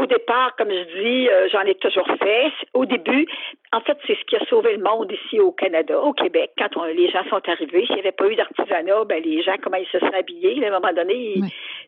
Au 0.00 0.06
départ, 0.06 0.56
comme 0.56 0.70
je 0.70 1.02
dis, 1.02 1.28
euh, 1.28 1.48
j'en 1.52 1.60
ai 1.62 1.74
toujours 1.76 2.08
fait. 2.18 2.50
Au 2.72 2.86
début, 2.86 3.26
en 3.72 3.80
fait, 3.80 3.96
c'est 4.06 4.16
ce 4.18 4.24
qui 4.24 4.36
a 4.36 4.44
sauvé 4.46 4.76
le 4.76 4.82
monde 4.82 5.12
ici 5.12 5.38
au 5.38 5.52
Canada, 5.52 6.00
au 6.00 6.12
Québec. 6.12 6.50
Quand 6.58 6.84
les 6.84 7.10
gens 7.10 7.22
sont 7.28 7.42
arrivés, 7.46 7.84
s'il 7.86 7.96
n'y 7.96 8.00
avait 8.00 8.12
pas 8.12 8.26
eu 8.26 8.34
d'artisanat, 8.34 9.04
ben 9.04 9.22
les 9.22 9.42
gens, 9.42 9.54
comment 9.62 9.76
ils 9.76 9.86
se 9.86 9.98
seraient 9.98 10.18
habillés, 10.18 10.64
à 10.64 10.68
un 10.68 10.80
moment 10.80 10.92
donné, 10.92 11.34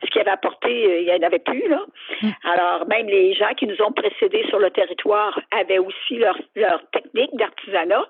ce 0.04 0.10
qu'ils 0.10 0.20
avaient 0.20 0.30
apporté, 0.30 0.68
euh, 0.68 1.00
il 1.00 1.06
n'y 1.06 1.12
en 1.12 1.26
avait 1.26 1.40
plus. 1.40 1.66
Là. 1.68 1.84
Alors, 2.44 2.86
même 2.86 3.06
les 3.06 3.34
gens 3.34 3.54
qui 3.56 3.66
nous 3.66 3.80
ont 3.82 3.92
précédés 3.92 4.44
sur 4.48 4.58
le 4.58 4.70
territoire 4.70 5.40
avaient 5.50 5.78
aussi 5.78 6.16
leur, 6.16 6.38
leur 6.54 6.82
technique 6.90 7.34
d'artisanat. 7.34 8.04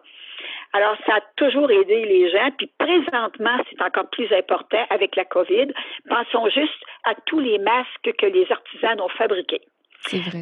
Alors, 0.73 0.97
ça 1.07 1.16
a 1.16 1.21
toujours 1.37 1.71
aidé 1.71 2.05
les 2.05 2.31
gens. 2.31 2.50
Puis 2.57 2.71
présentement, 2.78 3.57
c'est 3.71 3.83
encore 3.83 4.09
plus 4.11 4.31
important 4.33 4.85
avec 4.90 5.16
la 5.16 5.25
COVID. 5.25 5.69
Pensons 6.09 6.49
juste 6.50 6.83
à 7.05 7.14
tous 7.26 7.40
les 7.40 7.59
masques 7.59 8.12
que 8.19 8.26
les 8.26 8.50
artisans 8.50 9.00
ont 9.00 9.09
fabriqués 9.09 9.62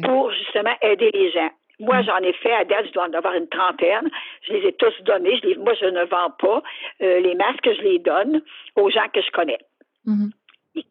pour 0.03 0.31
justement 0.31 0.75
aider 0.81 1.11
les 1.13 1.31
gens. 1.31 1.49
Moi, 1.79 2.01
mm. 2.01 2.05
j'en 2.05 2.17
ai 2.19 2.33
fait 2.33 2.53
à 2.53 2.63
date, 2.65 2.87
je 2.87 2.91
dois 2.91 3.07
en 3.07 3.13
avoir 3.13 3.33
une 3.33 3.49
trentaine. 3.49 4.09
Je 4.47 4.53
les 4.53 4.67
ai 4.67 4.73
tous 4.73 4.93
donnés. 5.03 5.37
Je 5.37 5.47
les, 5.49 5.55
moi, 5.55 5.73
je 5.79 5.85
ne 5.85 6.03
vends 6.05 6.31
pas. 6.39 6.61
Euh, 7.01 7.19
les 7.19 7.35
masques, 7.35 7.65
je 7.65 7.81
les 7.81 7.99
donne 7.99 8.41
aux 8.75 8.89
gens 8.89 9.07
que 9.13 9.21
je 9.21 9.31
connais. 9.31 9.59
Mm-hmm. 10.05 10.31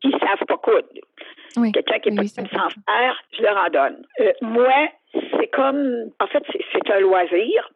qui 0.00 0.08
ne 0.08 0.18
savent 0.18 0.44
pas 0.48 0.56
Quelqu'un 1.72 1.98
qui 1.98 2.08
est 2.08 2.16
pas 2.16 2.24
sans 2.24 2.46
faire, 2.46 3.22
je 3.36 3.42
leur 3.42 3.56
en 3.56 3.70
donne. 3.70 4.06
Euh, 4.20 4.32
moi, 4.42 4.88
c'est 5.12 5.48
comme, 5.48 6.10
en 6.20 6.26
fait, 6.26 6.42
c'est 6.72 6.90
un 6.90 7.00
loisir. 7.00 7.70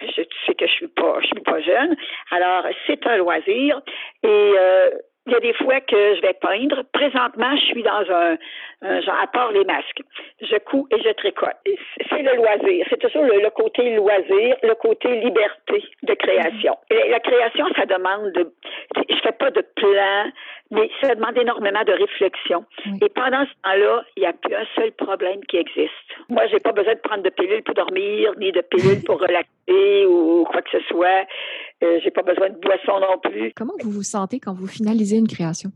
Je 0.00 0.22
sais 0.46 0.54
que 0.54 0.66
je 0.66 0.72
suis 0.72 0.88
pas, 0.88 1.18
je 1.20 1.26
suis 1.26 1.40
pas 1.40 1.60
jeune. 1.60 1.96
Alors, 2.30 2.64
c'est 2.86 3.06
un 3.06 3.16
loisir 3.18 3.80
et 4.22 4.28
euh, 4.58 4.90
il 5.26 5.32
y 5.32 5.36
a 5.36 5.40
des 5.40 5.52
fois 5.54 5.80
que 5.80 6.16
je 6.16 6.20
vais 6.22 6.32
peindre. 6.34 6.82
Présentement, 6.92 7.54
je 7.56 7.64
suis 7.66 7.82
dans 7.82 8.04
un, 8.10 9.00
genre, 9.02 9.18
à 9.22 9.26
part 9.26 9.52
les 9.52 9.64
masques, 9.64 10.02
je 10.40 10.56
couds 10.58 10.88
et 10.90 11.00
je 11.02 11.10
tricote. 11.10 11.56
C'est 12.08 12.22
le 12.22 12.36
loisir. 12.36 12.86
C'est 12.88 13.00
toujours 13.00 13.24
le, 13.24 13.50
côté 13.50 13.94
loisir, 13.94 14.56
le 14.62 14.74
côté 14.74 15.20
liberté 15.20 15.84
de 16.02 16.14
création. 16.14 16.76
Et 16.90 17.08
la 17.10 17.20
création, 17.20 17.66
ça 17.76 17.86
demande 17.86 18.32
de, 18.32 18.52
je 19.08 19.16
fais 19.22 19.32
pas 19.32 19.50
de 19.50 19.64
plan, 19.76 20.32
mais 20.70 20.88
ça 21.00 21.14
demande 21.14 21.36
énormément 21.36 21.82
de 21.84 21.92
réflexion. 21.92 22.64
Et 23.02 23.08
pendant 23.08 23.44
ce 23.44 23.52
temps-là, 23.64 24.04
il 24.16 24.20
n'y 24.20 24.26
a 24.26 24.32
plus 24.32 24.54
un 24.54 24.66
seul 24.76 24.92
problème 24.92 25.40
qui 25.46 25.56
existe. 25.56 25.90
Moi, 26.28 26.46
j'ai 26.46 26.60
pas 26.60 26.72
besoin 26.72 26.94
de 26.94 27.00
prendre 27.00 27.22
de 27.22 27.30
pilules 27.30 27.62
pour 27.62 27.74
dormir, 27.74 28.32
ni 28.38 28.52
de 28.52 28.60
pilules 28.60 29.02
pour 29.04 29.20
relaxer 29.20 30.06
ou 30.06 30.44
quoi 30.44 30.62
que 30.62 30.70
ce 30.70 30.84
soit. 30.86 31.26
Euh, 31.82 31.98
j'ai 32.02 32.10
pas 32.10 32.22
besoin 32.22 32.50
de 32.50 32.58
boisson 32.58 33.00
non 33.00 33.18
plus. 33.18 33.52
Comment 33.56 33.74
vous 33.82 33.90
vous 33.90 34.02
sentez 34.02 34.38
quand 34.38 34.54
vous 34.54 34.68
finalisez 34.68 35.16
une 35.16 35.28
création? 35.28 35.70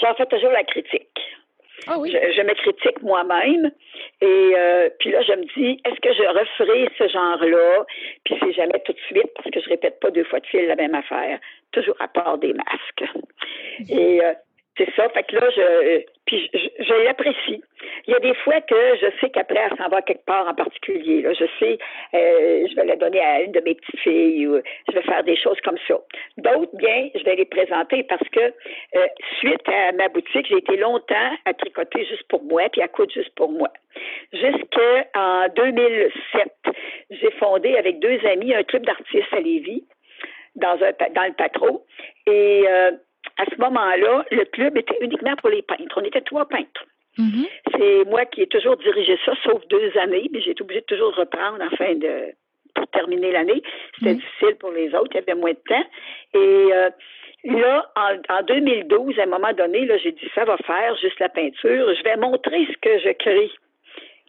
J'en 0.00 0.14
fais 0.14 0.26
toujours 0.26 0.50
la 0.50 0.64
critique. 0.64 1.08
Ah 1.86 1.98
oui. 1.98 2.10
je, 2.10 2.42
me 2.42 2.54
critique 2.54 3.02
moi-même 3.02 3.70
et 4.20 4.52
euh, 4.56 4.90
puis 4.98 5.10
là 5.10 5.22
je 5.22 5.32
me 5.32 5.44
dis 5.56 5.80
est-ce 5.84 6.00
que 6.00 6.12
je 6.12 6.22
referai 6.22 6.90
ce 6.98 7.08
genre-là? 7.08 7.86
Puis 8.24 8.34
c'est 8.40 8.52
jamais 8.52 8.80
tout 8.84 8.92
de 8.92 8.98
suite 9.06 9.30
parce 9.34 9.50
que 9.50 9.60
je 9.60 9.68
répète 9.70 10.00
pas 10.00 10.10
deux 10.10 10.24
fois 10.24 10.40
de 10.40 10.46
fil 10.46 10.66
la 10.66 10.74
même 10.74 10.94
affaire 10.94 11.38
toujours 11.72 11.96
à 12.00 12.08
part 12.08 12.38
des 12.38 12.52
masques 12.52 13.04
et 13.88 14.22
euh, 14.22 14.32
C'est 14.76 14.88
ça. 14.94 15.08
Fait 15.08 15.24
que 15.24 15.34
là, 15.34 15.48
je, 15.50 16.04
puis 16.24 16.48
je, 16.52 17.04
l'apprécie. 17.04 17.62
Il 18.06 18.12
y 18.12 18.14
a 18.14 18.20
des 18.20 18.34
fois 18.34 18.60
que 18.60 18.76
je 19.00 19.06
sais 19.20 19.30
qu'après, 19.30 19.58
elle 19.70 19.76
s'en 19.76 19.88
va 19.88 20.02
quelque 20.02 20.24
part 20.24 20.46
en 20.46 20.54
particulier. 20.54 21.22
Là. 21.22 21.32
Je 21.32 21.44
sais, 21.58 21.78
euh, 22.14 22.66
je 22.68 22.74
vais 22.76 22.84
la 22.84 22.96
donner 22.96 23.20
à 23.20 23.40
une 23.40 23.52
de 23.52 23.60
mes 23.60 23.74
petites 23.74 24.00
filles 24.00 24.46
ou 24.46 24.60
je 24.88 24.94
vais 24.94 25.02
faire 25.02 25.24
des 25.24 25.36
choses 25.36 25.60
comme 25.64 25.78
ça. 25.88 25.98
D'autres, 26.36 26.76
bien, 26.76 27.08
je 27.14 27.24
vais 27.24 27.36
les 27.36 27.44
présenter 27.44 28.04
parce 28.04 28.28
que 28.30 28.40
euh, 28.40 29.06
suite 29.38 29.68
à 29.68 29.92
ma 29.92 30.08
boutique, 30.08 30.46
j'ai 30.48 30.58
été 30.58 30.76
longtemps 30.76 31.32
à 31.44 31.54
tricoter 31.54 32.04
juste 32.04 32.28
pour 32.28 32.44
moi 32.44 32.62
puis 32.70 32.82
à 32.82 32.88
coudre 32.88 33.12
juste 33.12 33.34
pour 33.34 33.50
moi. 33.50 33.68
Jusqu'en 34.32 35.48
2007, 35.56 36.52
j'ai 37.10 37.30
fondé 37.32 37.76
avec 37.76 37.98
deux 37.98 38.20
amis 38.26 38.54
un 38.54 38.62
club 38.62 38.84
d'artistes 38.86 39.32
à 39.32 39.40
Lévis 39.40 39.84
dans, 40.58 40.78
un, 40.82 41.12
dans 41.14 41.24
le 41.24 41.34
patro. 41.34 41.84
Et 42.26 42.64
euh, 42.68 42.92
à 43.36 43.44
ce 43.44 43.60
moment-là, 43.60 44.24
le 44.30 44.44
club 44.44 44.76
était 44.76 44.98
uniquement 45.00 45.36
pour 45.36 45.50
les 45.50 45.62
peintres. 45.62 45.96
On 45.96 46.04
était 46.04 46.20
trois 46.20 46.46
peintres. 46.46 46.84
Mm-hmm. 47.18 47.48
C'est 47.76 48.04
moi 48.10 48.24
qui 48.26 48.42
ai 48.42 48.46
toujours 48.46 48.76
dirigé 48.76 49.18
ça, 49.24 49.32
sauf 49.42 49.66
deux 49.68 49.92
années, 49.98 50.28
mais 50.32 50.40
j'ai 50.40 50.50
été 50.50 50.62
obligée 50.62 50.80
de 50.80 50.86
toujours 50.86 51.14
reprendre 51.14 51.58
en 51.62 51.76
fin 51.76 51.94
de 51.94 52.32
pour 52.74 52.86
terminer 52.88 53.32
l'année. 53.32 53.62
C'était 53.94 54.12
mm-hmm. 54.12 54.16
difficile 54.16 54.56
pour 54.60 54.70
les 54.70 54.94
autres, 54.94 55.10
il 55.12 55.16
y 55.16 55.18
avait 55.18 55.34
moins 55.34 55.52
de 55.52 55.62
temps. 55.68 55.84
Et 56.34 56.72
euh, 56.72 56.90
là, 57.44 57.90
en, 57.96 58.42
2012, 58.42 59.18
à 59.18 59.22
un 59.22 59.26
moment 59.26 59.52
donné, 59.52 59.84
là, 59.86 59.98
j'ai 59.98 60.12
dit 60.12 60.30
ça 60.34 60.44
va 60.44 60.56
faire 60.58 60.96
juste 60.98 61.18
la 61.18 61.28
peinture. 61.28 61.94
Je 61.94 62.04
vais 62.04 62.16
montrer 62.16 62.66
ce 62.66 62.78
que 62.80 62.98
je 63.00 63.12
crée 63.14 63.50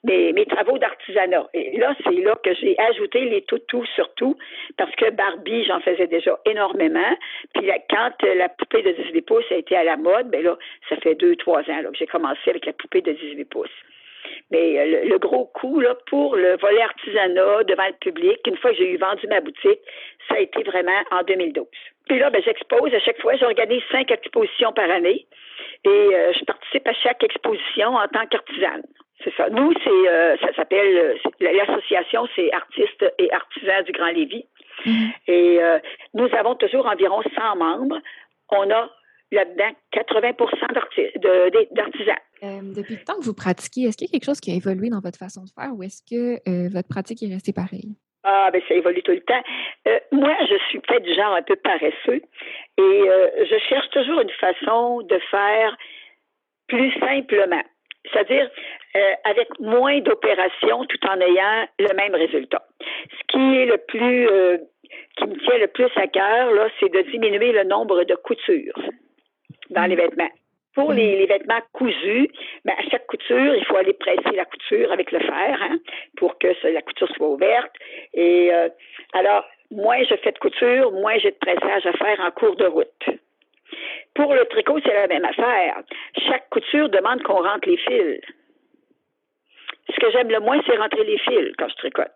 mes, 0.03 0.33
mes 0.33 0.45
travaux 0.45 0.77
d'artisanat. 0.77 1.47
Et 1.53 1.77
là, 1.77 1.95
c'est 2.03 2.11
là 2.11 2.35
que 2.43 2.53
j'ai 2.55 2.77
ajouté 2.79 3.25
les 3.25 3.41
toutous 3.43 3.85
surtout, 3.95 4.37
parce 4.77 4.95
que 4.95 5.09
Barbie, 5.11 5.65
j'en 5.65 5.79
faisais 5.79 6.07
déjà 6.07 6.39
énormément. 6.45 7.17
Puis 7.53 7.69
quand 7.89 8.11
la 8.23 8.49
poupée 8.49 8.81
de 8.81 8.91
18 8.91 9.21
pouces 9.21 9.51
a 9.51 9.55
été 9.55 9.75
à 9.75 9.83
la 9.83 9.97
mode, 9.97 10.29
ben 10.29 10.43
là, 10.43 10.57
ça 10.89 10.95
fait 10.97 11.15
deux, 11.15 11.35
trois 11.35 11.61
ans 11.61 11.81
là, 11.81 11.89
que 11.89 11.97
j'ai 11.97 12.07
commencé 12.07 12.49
avec 12.49 12.65
la 12.65 12.73
poupée 12.73 13.01
de 13.01 13.11
18 13.11 13.45
pouces. 13.45 13.69
Mais 14.51 14.79
euh, 14.79 15.05
le, 15.05 15.17
gros 15.17 15.45
coup 15.45 15.79
là, 15.79 15.95
pour 16.07 16.35
le 16.35 16.57
volet 16.57 16.81
artisanat 16.81 17.63
devant 17.63 17.87
le 17.87 17.97
public, 17.99 18.39
une 18.47 18.57
fois 18.57 18.71
que 18.71 18.77
j'ai 18.77 18.91
eu 18.91 18.97
vendu 18.97 19.27
ma 19.27 19.41
boutique, 19.41 19.79
ça 20.27 20.35
a 20.35 20.39
été 20.39 20.63
vraiment 20.63 21.01
en 21.11 21.23
2012. 21.23 21.65
Puis 22.07 22.19
là, 22.19 22.29
ben, 22.29 22.41
j'expose 22.43 22.93
à 22.93 22.99
chaque 22.99 23.21
fois, 23.21 23.35
j'organise 23.35 23.83
cinq 23.91 24.11
expositions 24.11 24.73
par 24.73 24.89
année 24.89 25.25
et 25.85 25.89
euh, 25.89 26.33
je 26.33 26.43
participe 26.45 26.87
à 26.87 26.93
chaque 26.93 27.23
exposition 27.23 27.95
en 27.95 28.07
tant 28.07 28.25
qu'artisane. 28.27 28.83
C'est 29.23 29.33
ça. 29.35 29.49
Nous, 29.49 29.73
c'est 29.83 29.89
euh, 29.89 30.37
ça 30.37 30.53
s'appelle 30.55 31.17
euh, 31.41 31.51
l'association, 31.53 32.27
c'est 32.35 32.51
artistes 32.53 33.05
et 33.17 33.31
artisans 33.33 33.83
du 33.83 33.91
Grand 33.91 34.11
Lévis. 34.11 34.45
Mm-hmm. 34.85 35.11
Et 35.27 35.61
euh, 35.61 35.79
nous 36.13 36.29
avons 36.37 36.55
toujours 36.55 36.85
environ 36.87 37.21
100 37.35 37.55
membres. 37.57 37.99
On 38.49 38.69
a 38.71 38.89
là-dedans 39.31 39.71
80% 39.93 40.73
d'artisans. 41.75 42.15
depuis 42.73 42.95
le 42.95 43.03
temps 43.03 43.19
que 43.19 43.25
vous 43.25 43.33
pratiquez, 43.33 43.81
est-ce 43.83 43.97
qu'il 43.97 44.07
y 44.07 44.09
a 44.09 44.13
quelque 44.13 44.25
chose 44.25 44.39
qui 44.39 44.51
a 44.51 44.55
évolué 44.55 44.89
dans 44.89 45.01
votre 45.01 45.19
façon 45.19 45.43
de 45.43 45.49
faire 45.49 45.71
ou 45.75 45.83
est-ce 45.83 46.01
que 46.09 46.69
votre 46.73 46.87
pratique 46.87 47.21
est 47.21 47.31
restée 47.31 47.53
pareille? 47.53 47.95
Ah, 48.23 48.49
ben 48.51 48.61
ça 48.67 48.73
évolue 48.73 49.03
tout 49.03 49.11
le 49.11 49.21
temps. 49.21 49.43
moi, 50.11 50.35
je 50.49 50.57
suis 50.69 50.79
peut-être 50.79 51.03
du 51.03 51.13
genre 51.13 51.35
un 51.35 51.43
peu 51.43 51.57
paresseux 51.57 52.23
et 52.77 53.03
je 53.51 53.59
cherche 53.69 53.89
toujours 53.91 54.21
une 54.21 54.31
façon 54.31 55.01
de 55.03 55.19
faire 55.29 55.77
plus 56.67 56.91
simplement 56.99 57.61
c'est-à-dire 58.05 58.49
euh, 58.95 59.13
avec 59.25 59.47
moins 59.59 59.99
d'opérations 59.99 60.85
tout 60.85 61.07
en 61.07 61.19
ayant 61.19 61.67
le 61.79 61.93
même 61.95 62.15
résultat. 62.15 62.63
Ce 62.81 63.27
qui 63.27 63.57
est 63.57 63.65
le 63.65 63.77
plus 63.77 64.27
euh, 64.27 64.57
qui 65.17 65.25
me 65.25 65.37
tient 65.37 65.57
le 65.57 65.67
plus 65.67 65.89
à 65.95 66.07
cœur, 66.07 66.51
là, 66.51 66.69
c'est 66.79 66.91
de 66.91 67.01
diminuer 67.11 67.51
le 67.51 67.63
nombre 67.63 68.03
de 68.03 68.15
coutures 68.15 68.81
dans 69.69 69.85
les 69.85 69.95
vêtements. 69.95 70.29
Pour 70.75 70.93
les, 70.93 71.25
vêtements 71.25 71.59
cousus, 71.73 72.29
ben, 72.63 72.73
à 72.77 72.89
chaque 72.89 73.05
couture, 73.07 73.55
il 73.55 73.65
faut 73.65 73.75
aller 73.75 73.93
presser 73.93 74.35
la 74.35 74.45
couture 74.45 74.91
avec 74.91 75.11
le 75.11 75.19
fer 75.19 75.59
hein, 75.61 75.77
pour 76.15 76.37
que 76.37 76.47
la 76.63 76.81
couture 76.81 77.09
soit 77.15 77.27
ouverte. 77.27 77.71
Et 78.13 78.53
euh, 78.53 78.69
alors, 79.13 79.43
moins 79.71 80.01
je 80.03 80.15
fais 80.15 80.31
de 80.31 80.39
couture, 80.39 80.91
moins 80.91 81.17
j'ai 81.17 81.31
de 81.31 81.37
pressage 81.37 81.85
à 81.85 81.93
faire 81.93 82.19
en 82.21 82.31
cours 82.31 82.55
de 82.55 82.65
route. 82.65 83.09
Pour 84.15 84.33
le 84.33 84.45
tricot, 84.45 84.79
c'est 84.83 84.93
la 84.93 85.07
même 85.07 85.25
affaire. 85.25 85.83
Chaque 86.27 86.49
couture 86.49 86.89
demande 86.89 87.23
qu'on 87.23 87.41
rentre 87.41 87.67
les 87.67 87.77
fils. 87.77 88.21
Ce 89.89 89.99
que 89.99 90.11
j'aime 90.11 90.29
le 90.29 90.39
moins, 90.39 90.61
c'est 90.65 90.77
rentrer 90.77 91.03
les 91.03 91.17
fils 91.17 91.55
quand 91.57 91.67
je 91.69 91.75
tricote. 91.75 92.11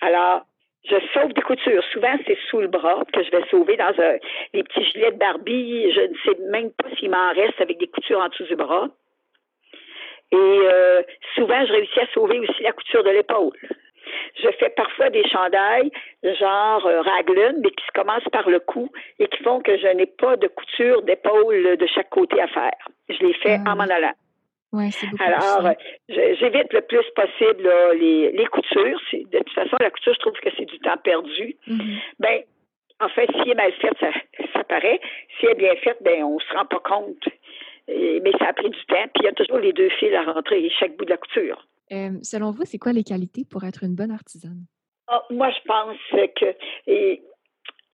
Alors, 0.00 0.42
je 0.88 0.96
sauve 1.12 1.32
des 1.32 1.42
coutures. 1.42 1.84
Souvent, 1.92 2.16
c'est 2.26 2.38
sous 2.48 2.60
le 2.60 2.68
bras 2.68 3.04
que 3.12 3.22
je 3.22 3.30
vais 3.30 3.44
sauver 3.50 3.76
dans 3.76 3.92
un, 3.98 4.16
les 4.54 4.62
petits 4.64 4.84
gilets 4.84 5.12
de 5.12 5.18
Barbie. 5.18 5.92
Je 5.92 6.00
ne 6.00 6.14
sais 6.24 6.40
même 6.50 6.70
pas 6.72 6.88
s'il 6.96 7.10
m'en 7.10 7.32
reste 7.32 7.60
avec 7.60 7.78
des 7.78 7.86
coutures 7.86 8.20
en 8.20 8.28
dessous 8.28 8.44
du 8.44 8.56
bras. 8.56 8.88
Et 10.32 10.36
euh, 10.36 11.02
souvent, 11.34 11.64
je 11.66 11.72
réussis 11.72 12.00
à 12.00 12.06
sauver 12.14 12.38
aussi 12.38 12.62
la 12.62 12.72
couture 12.72 13.02
de 13.04 13.10
l'épaule. 13.10 13.52
Je 14.42 14.48
fais 14.58 14.70
parfois 14.70 15.10
des 15.10 15.26
chandails 15.28 15.90
genre 16.22 16.86
euh, 16.86 17.02
raglan, 17.02 17.54
mais 17.62 17.70
qui 17.70 17.84
se 17.86 17.92
commencent 17.94 18.28
par 18.32 18.48
le 18.48 18.60
cou 18.60 18.90
et 19.18 19.26
qui 19.28 19.42
font 19.42 19.60
que 19.60 19.76
je 19.78 19.88
n'ai 19.88 20.06
pas 20.06 20.36
de 20.36 20.48
couture 20.48 21.02
d'épaule 21.02 21.76
de 21.76 21.86
chaque 21.86 22.10
côté 22.10 22.40
à 22.40 22.48
faire. 22.48 22.88
Je 23.08 23.18
les 23.24 23.34
fais 23.34 23.58
ah 23.64 23.72
en 23.72 23.76
m'en 23.76 23.84
allant. 23.84 24.12
Ouais, 24.72 24.90
Alors, 25.18 25.66
euh, 25.66 25.72
j'évite 26.08 26.72
le 26.72 26.82
plus 26.82 27.04
possible 27.16 27.68
les, 27.98 28.30
les 28.30 28.46
coutures. 28.46 29.00
De 29.12 29.38
toute 29.38 29.52
façon, 29.52 29.76
la 29.80 29.90
couture, 29.90 30.14
je 30.14 30.20
trouve 30.20 30.32
que 30.34 30.50
c'est 30.56 30.64
du 30.64 30.78
temps 30.78 30.96
perdu. 31.02 31.56
Mm-hmm. 31.66 31.98
Ben, 32.20 32.42
en 33.00 33.08
fait, 33.08 33.28
si 33.32 33.40
elle 33.40 33.50
est 33.50 33.54
mal 33.54 33.72
faite, 33.72 33.96
ça, 33.98 34.10
ça 34.52 34.62
paraît. 34.64 35.00
Si 35.38 35.46
elle 35.46 35.52
est 35.52 35.54
bien 35.56 35.74
faite, 35.76 35.98
ben, 36.02 36.22
on 36.22 36.38
se 36.38 36.54
rend 36.54 36.66
pas 36.66 36.78
compte. 36.78 37.28
mais 37.88 38.32
ça 38.38 38.50
a 38.50 38.52
pris 38.52 38.70
du 38.70 38.84
temps. 38.86 39.08
Puis 39.12 39.22
il 39.22 39.24
y 39.24 39.28
a 39.28 39.32
toujours 39.32 39.58
les 39.58 39.72
deux 39.72 39.88
fils 39.98 40.14
à 40.14 40.22
rentrer 40.22 40.70
chaque 40.78 40.96
bout 40.96 41.04
de 41.04 41.10
la 41.10 41.16
couture. 41.16 41.66
Euh, 41.92 42.10
selon 42.22 42.50
vous, 42.50 42.64
c'est 42.64 42.78
quoi 42.78 42.92
les 42.92 43.04
qualités 43.04 43.44
pour 43.50 43.64
être 43.64 43.82
une 43.82 43.94
bonne 43.94 44.10
artisane? 44.10 44.64
Ah, 45.08 45.24
moi, 45.30 45.50
je 45.50 45.60
pense 45.66 45.96
que, 46.36 46.54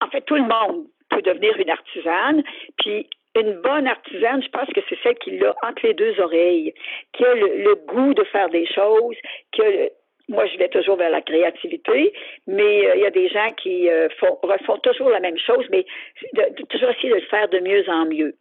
en 0.01 0.09
fait, 0.09 0.21
tout 0.21 0.35
le 0.35 0.41
monde 0.41 0.87
peut 1.09 1.21
devenir 1.21 1.57
une 1.57 1.69
artisane. 1.69 2.43
Puis, 2.77 3.09
une 3.35 3.61
bonne 3.61 3.87
artisane, 3.87 4.41
je 4.43 4.49
pense 4.49 4.67
que 4.73 4.81
c'est 4.89 4.97
celle 5.03 5.17
qui 5.19 5.37
l'a 5.37 5.53
entre 5.63 5.85
les 5.85 5.93
deux 5.93 6.19
oreilles, 6.19 6.73
qui 7.13 7.23
a 7.23 7.33
le, 7.35 7.75
goût 7.87 8.13
de 8.13 8.23
faire 8.25 8.49
des 8.49 8.65
choses, 8.67 9.15
qui 9.51 9.61
a 9.61 9.89
moi, 10.29 10.45
je 10.45 10.57
vais 10.57 10.67
toujours 10.67 10.97
vers 10.97 11.09
la 11.09 11.21
créativité, 11.21 12.13
mais 12.47 12.85
euh, 12.85 12.95
il 12.95 13.01
y 13.01 13.05
a 13.05 13.11
des 13.11 13.29
gens 13.29 13.51
qui 13.53 13.89
euh, 13.89 14.09
font, 14.19 14.37
toujours 14.83 15.09
la 15.09 15.21
même 15.21 15.37
chose, 15.37 15.65
mais 15.71 15.85
de, 16.33 16.63
toujours 16.65 16.89
essayer 16.89 17.09
de 17.09 17.15
le 17.15 17.21
faire 17.21 17.47
de 17.47 17.59
mieux 17.59 17.89
en 17.89 18.05
mieux. 18.05 18.35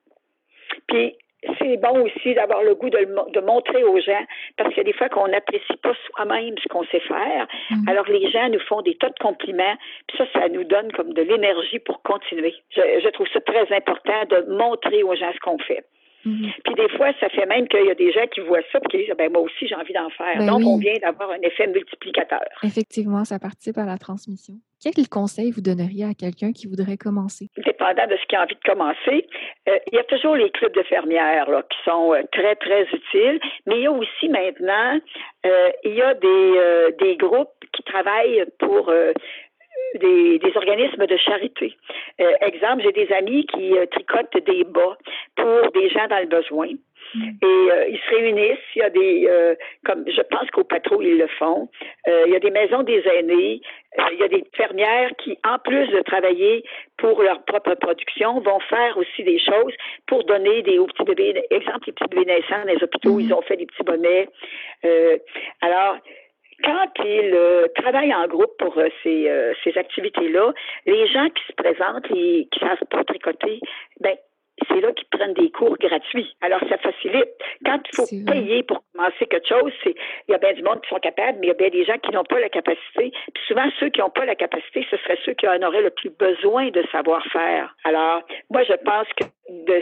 Puis, 0.88 1.16
c'est 1.58 1.76
bon 1.76 2.04
aussi 2.04 2.34
d'avoir 2.34 2.62
le 2.62 2.74
goût 2.74 2.90
de, 2.90 2.98
de, 3.32 3.40
montrer 3.40 3.84
aux 3.84 4.00
gens, 4.00 4.24
parce 4.56 4.70
qu'il 4.70 4.78
y 4.78 4.80
a 4.80 4.84
des 4.84 4.92
fois 4.92 5.08
qu'on 5.08 5.28
n'apprécie 5.28 5.76
pas 5.82 5.92
soi-même 6.06 6.54
ce 6.62 6.68
qu'on 6.68 6.84
sait 6.84 7.00
faire. 7.00 7.46
Mhm. 7.70 7.88
Alors 7.88 8.06
les 8.08 8.30
gens 8.30 8.48
nous 8.48 8.60
font 8.60 8.82
des 8.82 8.96
tas 8.96 9.10
de 9.10 9.18
compliments, 9.20 9.76
puis 10.08 10.18
ça, 10.18 10.24
ça 10.32 10.48
nous 10.48 10.64
donne 10.64 10.90
comme 10.92 11.12
de 11.12 11.22
l'énergie 11.22 11.78
pour 11.78 12.02
continuer. 12.02 12.54
Je, 12.70 12.80
je 13.02 13.08
trouve 13.10 13.28
ça 13.32 13.40
très 13.40 13.74
important 13.74 14.24
de 14.30 14.56
montrer 14.56 15.02
aux 15.02 15.14
gens 15.14 15.32
ce 15.32 15.40
qu'on 15.40 15.58
fait. 15.58 15.84
Mhm. 16.26 16.50
Puis 16.64 16.75
des 16.75 16.88
fois, 16.97 17.12
ça 17.21 17.28
fait 17.28 17.47
même 17.47 17.68
qu'il 17.68 17.87
y 17.87 17.90
a 17.90 17.95
des 17.95 18.11
gens 18.11 18.26
qui 18.26 18.40
voient 18.40 18.61
ça 18.73 18.78
et 18.78 18.88
qui 18.88 18.99
disent 18.99 19.14
ben 19.16 19.30
moi 19.33 19.42
aussi 19.42 19.68
j'ai 19.68 19.76
envie 19.76 19.92
d'en 19.92 20.11
faire. 20.11 20.38
Ben 20.38 20.47
Donc 20.47 20.62
on 20.66 20.76
vient 20.76 20.99
d'avoir 21.00 21.30
un 21.30 21.40
effet 21.42 21.68
multiplicateur. 21.68 22.42
Effectivement, 22.64 23.25
ça 23.25 23.38
participe 23.38 23.78
à 23.78 23.85
la 23.85 23.97
transmission. 23.97 24.54
Quel 24.83 25.09
conseil 25.09 25.52
vous 25.52 25.62
donneriez 25.62 26.04
à 26.04 26.14
quelqu'un 26.14 26.52
qui 26.52 26.66
voudrait 26.66 26.99
commencer? 26.99 27.49
Dépendant 27.64 28.06
de 28.06 28.16
ce 28.16 28.26
qui 28.26 28.37
a 28.37 28.42
envie 28.42 28.54
de 28.54 28.73
commencer, 28.73 29.26
euh, 29.68 29.78
il 29.90 29.97
y 29.97 29.99
a 29.99 30.04
toujours 30.04 30.37
les 30.37 30.50
clubs 30.50 30.75
de 30.75 30.83
fermières 30.83 31.49
là, 31.49 31.62
qui 31.62 31.78
sont 31.85 32.12
euh, 32.12 32.23
très, 32.33 32.56
très 32.56 32.83
utiles, 32.83 33.40
mais 33.66 33.76
il 33.76 33.83
y 33.83 33.87
a 33.87 33.92
aussi 33.92 34.28
maintenant, 34.28 34.99
euh, 35.47 35.71
il 35.85 35.95
y 35.95 36.02
a 36.02 36.14
des, 36.14 36.92
des 36.99 37.16
groupes 37.16 37.54
qui 37.73 37.83
travaillent 37.85 38.45
pour 38.59 38.92
des, 40.00 40.38
des, 40.38 40.56
organismes 40.56 41.06
de 41.06 41.16
charité. 41.16 41.76
Euh, 42.21 42.33
exemple, 42.40 42.83
j'ai 42.83 42.92
des 42.92 43.12
amis 43.12 43.47
qui 43.47 43.76
euh, 43.76 43.87
tricotent 43.87 44.45
des 44.45 44.64
bas 44.64 44.97
pour 45.37 45.73
des 45.73 45.88
gens 45.90 46.06
dans 46.09 46.21
le 46.21 46.26
besoin. 46.26 46.68
Mm. 47.14 47.30
Et 47.42 47.47
euh, 47.47 47.88
ils 47.88 47.99
se 47.99 48.14
réunissent. 48.14 48.59
Il 48.75 48.78
y 48.80 48.83
a 48.83 48.90
des, 48.90 49.56
comme 49.85 50.04
je 50.06 50.23
pense 50.23 50.50
qu'au 50.50 50.64
patron 50.64 51.00
ils 51.00 51.18
le 51.18 51.28
font. 51.28 51.68
il 52.06 52.33
y 52.33 52.37
a 52.37 52.40
des 52.40 52.50
maisons 52.50 52.83
des 52.83 53.02
aînés. 53.06 53.61
il 54.12 54.18
y 54.18 54.25
a 54.25 54.28
des 54.28 54.45
fermières 54.54 55.11
qui, 55.18 55.38
en 55.45 55.59
plus 55.59 55.87
de 55.88 56.00
travailler 56.02 56.64
pour 56.99 57.23
leur 57.23 57.42
propre 57.45 57.75
production, 57.75 58.40
vont 58.40 58.61
faire 58.61 58.97
aussi 58.99 59.23
des 59.23 59.38
choses 59.38 59.75
pour 60.06 60.25
donner 60.25 60.62
des 60.62 60.78
aux 60.78 60.87
petits 60.87 61.04
bébés. 61.04 61.45
Exemple, 61.50 61.87
les 61.87 61.92
petits 61.92 62.09
bébés 62.09 62.26
naissants 62.26 62.64
dans 62.64 62.73
les 62.73 62.83
hôpitaux, 62.83 63.14
mm. 63.14 63.21
ils 63.21 63.35
ont 63.35 63.42
fait 63.42 63.56
des 63.56 63.66
petits 63.66 63.85
bonnets. 63.85 64.28
alors, 65.62 65.99
quand 66.64 67.04
ils 67.04 67.34
euh, 67.34 67.66
travaillent 67.75 68.14
en 68.14 68.26
groupe 68.26 68.56
pour 68.58 68.76
euh, 68.78 68.88
ces, 69.02 69.28
euh, 69.28 69.52
ces 69.62 69.76
activités-là, 69.76 70.52
les 70.86 71.06
gens 71.08 71.28
qui 71.28 71.42
se 71.46 71.52
présentent 71.52 72.10
et 72.10 72.48
qui 72.50 72.60
savent 72.60 72.84
pas 72.90 73.04
tricoter, 73.04 73.60
ben 74.00 74.16
c'est 74.68 74.80
là 74.80 74.90
qu'ils 74.92 75.08
prennent 75.08 75.34
des 75.34 75.50
cours 75.50 75.76
gratuits. 75.76 76.34
Alors, 76.40 76.60
ça 76.68 76.78
facilite. 76.78 77.28
Quand 77.64 77.78
il 77.92 77.94
faut 77.94 78.32
payer 78.32 78.62
pour 78.62 78.82
commencer 78.94 79.26
quelque 79.26 79.48
chose, 79.48 79.72
c'est 79.84 79.94
il 80.28 80.32
y 80.32 80.34
a 80.34 80.38
bien 80.38 80.54
du 80.54 80.62
monde 80.62 80.80
qui 80.80 80.88
sont 80.88 80.98
capables, 80.98 81.38
mais 81.40 81.48
il 81.48 81.48
y 81.48 81.52
a 81.52 81.54
bien 81.54 81.68
des 81.68 81.84
gens 81.84 81.98
qui 81.98 82.10
n'ont 82.12 82.25
pas 82.25 82.40
la 82.40 82.48
capacité. 82.48 83.10
Puis 83.34 83.44
souvent, 83.46 83.68
ceux 83.78 83.90
qui 83.90 84.00
n'ont 84.00 84.10
pas 84.10 84.25
la 84.25 84.34
capacité, 84.34 84.86
ce 84.90 84.96
seraient 84.96 85.18
ceux 85.26 85.34
qui 85.34 85.46
en 85.46 85.60
auraient 85.62 85.82
le 85.82 85.90
plus 85.90 86.10
besoin 86.10 86.70
de 86.70 86.82
savoir-faire. 86.90 87.76
Alors, 87.84 88.22
moi, 88.50 88.62
je 88.62 88.72
pense 88.82 89.08
que 89.18 89.25
de 89.50 89.80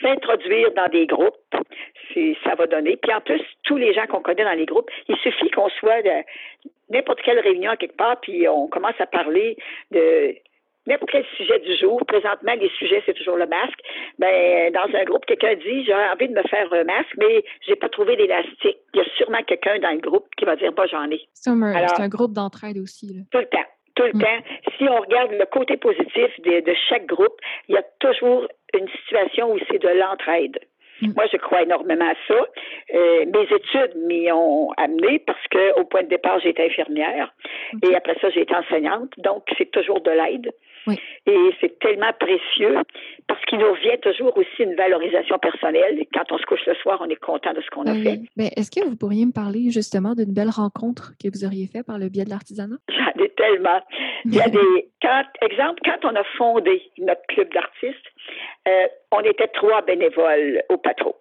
s'introduire 0.00 0.72
dans 0.74 0.88
des 0.88 1.06
groupes, 1.06 1.36
ça 2.44 2.54
va 2.54 2.66
donner. 2.66 2.96
Puis 2.96 3.12
en 3.12 3.20
plus, 3.20 3.42
tous 3.64 3.76
les 3.76 3.92
gens 3.94 4.06
qu'on 4.06 4.20
connaît 4.20 4.44
dans 4.44 4.58
les 4.58 4.66
groupes, 4.66 4.90
il 5.08 5.16
suffit 5.16 5.50
qu'on 5.50 5.68
soit 5.70 6.02
de 6.02 6.24
n'importe 6.90 7.20
quelle 7.22 7.40
réunion 7.40 7.72
à 7.72 7.76
quelque 7.76 7.96
part, 7.96 8.20
puis 8.20 8.48
on 8.48 8.68
commence 8.68 8.98
à 9.00 9.06
parler 9.06 9.56
de 9.90 10.34
n'importe 10.86 11.10
quel 11.10 11.24
sujet 11.36 11.58
du 11.60 11.76
jour. 11.76 12.00
Présentement, 12.06 12.54
les 12.58 12.70
sujets, 12.70 13.02
c'est 13.04 13.14
toujours 13.14 13.36
le 13.36 13.46
masque. 13.46 13.78
Ben, 14.18 14.72
dans 14.72 14.96
un 14.96 15.04
groupe, 15.04 15.26
quelqu'un 15.26 15.54
dit, 15.54 15.84
j'ai 15.84 15.94
envie 15.94 16.28
de 16.28 16.34
me 16.34 16.42
faire 16.44 16.72
un 16.72 16.84
masque, 16.84 17.14
mais 17.18 17.44
j'ai 17.66 17.76
pas 17.76 17.88
trouvé 17.88 18.16
d'élastique. 18.16 18.78
Il 18.94 18.98
y 18.98 19.00
a 19.00 19.04
sûrement 19.16 19.42
quelqu'un 19.42 19.78
dans 19.80 19.92
le 19.92 19.98
groupe 19.98 20.26
qui 20.36 20.44
va 20.44 20.56
dire, 20.56 20.72
bah, 20.72 20.84
j'en 20.90 21.10
ai. 21.10 21.20
C'est 21.32 21.50
un, 21.50 22.08
groupe 22.08 22.32
d'entraide 22.32 22.78
aussi. 22.78 23.06
Là. 23.06 23.22
Tout 23.30 23.38
le 23.38 23.46
temps. 23.46 23.66
Tout 23.96 24.04
le 24.04 24.12
mm. 24.14 24.20
temps. 24.20 24.38
Si 24.78 24.84
on 24.84 25.00
regarde 25.00 25.32
le 25.32 25.46
côté 25.46 25.76
positif 25.76 26.40
de, 26.44 26.60
de 26.60 26.74
chaque 26.88 27.06
groupe, 27.06 27.36
il 27.68 27.74
y 27.74 27.78
a 27.78 27.82
toujours 27.98 28.46
une 28.78 28.88
situation 28.88 29.52
où 29.52 29.58
c'est 29.70 29.82
de 29.82 29.88
l'entraide. 29.88 30.58
Mm. 31.02 31.12
Moi, 31.14 31.26
je 31.30 31.36
crois 31.36 31.62
énormément 31.62 32.08
à 32.08 32.14
ça. 32.26 32.46
Euh, 32.94 33.26
mes 33.26 33.42
études 33.42 33.96
m'y 34.06 34.30
ont 34.32 34.70
amené 34.76 35.18
parce 35.20 35.46
que 35.50 35.80
au 35.80 35.84
point 35.84 36.02
de 36.02 36.08
départ, 36.08 36.40
j'étais 36.40 36.66
infirmière 36.66 37.32
et 37.82 37.94
après 37.94 38.16
ça, 38.20 38.30
j'ai 38.30 38.42
été 38.42 38.54
enseignante. 38.54 39.10
Donc, 39.18 39.44
c'est 39.58 39.70
toujours 39.70 40.00
de 40.00 40.10
l'aide. 40.10 40.52
Et 41.26 41.50
c'est 41.60 41.78
tellement 41.78 42.12
précieux 42.18 42.76
parce 43.26 43.42
qu'il 43.46 43.58
nous 43.58 43.70
revient 43.70 43.98
toujours 44.02 44.36
aussi 44.36 44.62
une 44.62 44.74
valorisation 44.74 45.38
personnelle. 45.38 46.04
Quand 46.14 46.30
on 46.30 46.38
se 46.38 46.46
couche 46.46 46.64
le 46.66 46.74
soir, 46.76 46.98
on 47.00 47.08
est 47.08 47.20
content 47.20 47.52
de 47.52 47.60
ce 47.60 47.70
qu'on 47.70 47.86
a 47.86 47.94
fait. 47.94 48.20
Mais 48.36 48.50
est-ce 48.56 48.70
que 48.70 48.86
vous 48.86 48.96
pourriez 48.96 49.26
me 49.26 49.32
parler 49.32 49.70
justement 49.70 50.14
d'une 50.14 50.32
belle 50.32 50.50
rencontre 50.50 51.12
que 51.22 51.28
vous 51.28 51.44
auriez 51.44 51.66
faite 51.66 51.86
par 51.86 51.98
le 51.98 52.08
biais 52.08 52.24
de 52.24 52.30
l'artisanat? 52.30 52.76
J'en 52.88 53.24
ai 53.24 53.28
tellement. 53.30 53.80
Il 54.24 54.34
y 54.34 54.40
a 54.40 54.48
des. 54.48 54.58
Quand, 55.02 55.22
exemple, 55.42 55.80
quand 55.84 56.10
on 56.10 56.16
a 56.16 56.24
fondé 56.36 56.82
notre 56.98 57.24
club 57.28 57.52
d'artistes, 57.52 58.06
euh, 58.66 58.86
on 59.12 59.20
était 59.20 59.46
trois 59.48 59.82
bénévoles 59.82 60.62
au 60.68 60.78
patron. 60.78 61.14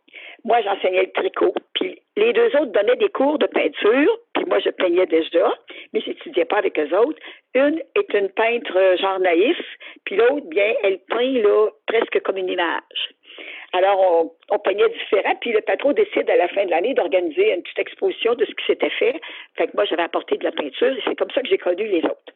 Moi, 0.44 0.62
j'enseignais 0.64 1.04
le 1.04 1.12
tricot, 1.12 1.54
puis 1.74 2.00
les 2.18 2.34
deux 2.34 2.48
autres 2.56 2.72
donnaient 2.72 2.96
des 2.96 3.10
cours 3.10 3.38
de 3.38 3.48
peinture, 3.48 4.18
puis 4.34 4.46
moi, 4.46 4.60
je 4.60 4.70
peignais 4.70 5.06
déjà, 5.06 5.52
mais 5.96 6.02
j'étudiais 6.02 6.46
pas 6.46 6.58
avec 6.58 6.78
eux 6.78 6.94
autres. 6.98 7.20
Une 7.54 7.82
est 7.96 8.14
une 8.14 8.30
peintre 8.30 8.98
genre 9.00 9.20
naïf, 9.20 9.58
puis 10.04 10.18
l'autre, 10.18 10.46
bien, 10.48 10.74
elle 10.84 11.00
peint 11.08 11.40
là 11.42 11.70
presque 11.88 12.22
comme 12.24 12.38
une 12.38 12.50
image. 12.50 13.16
Alors, 13.72 14.34
on, 14.52 14.60
peignait 14.60 14.90
différent, 14.90 15.36
puis 15.40 15.52
le 15.52 15.62
patron 15.62 15.94
décide 15.94 16.30
à 16.30 16.36
la 16.36 16.48
fin 16.50 16.66
de 16.66 16.70
l'année 16.70 16.94
d'organiser 16.94 17.54
une 17.54 17.64
petite 17.64 17.80
exposition 17.80 18.36
de 18.36 18.46
ce 18.46 18.52
qui 18.52 18.66
s'était 18.66 18.90
fait. 18.90 19.20
Fait 19.58 19.68
que 19.68 19.72
moi, 19.76 19.86
j'avais 19.86 20.04
apporté 20.04 20.38
de 20.38 20.44
la 20.44 20.52
peinture, 20.52 20.96
et 20.96 21.02
c'est 21.06 21.16
comme 21.16 21.32
ça 21.32 21.42
que 21.42 21.48
j'ai 21.48 21.58
connu 21.58 21.86
les 21.88 22.04
autres. 22.04 22.34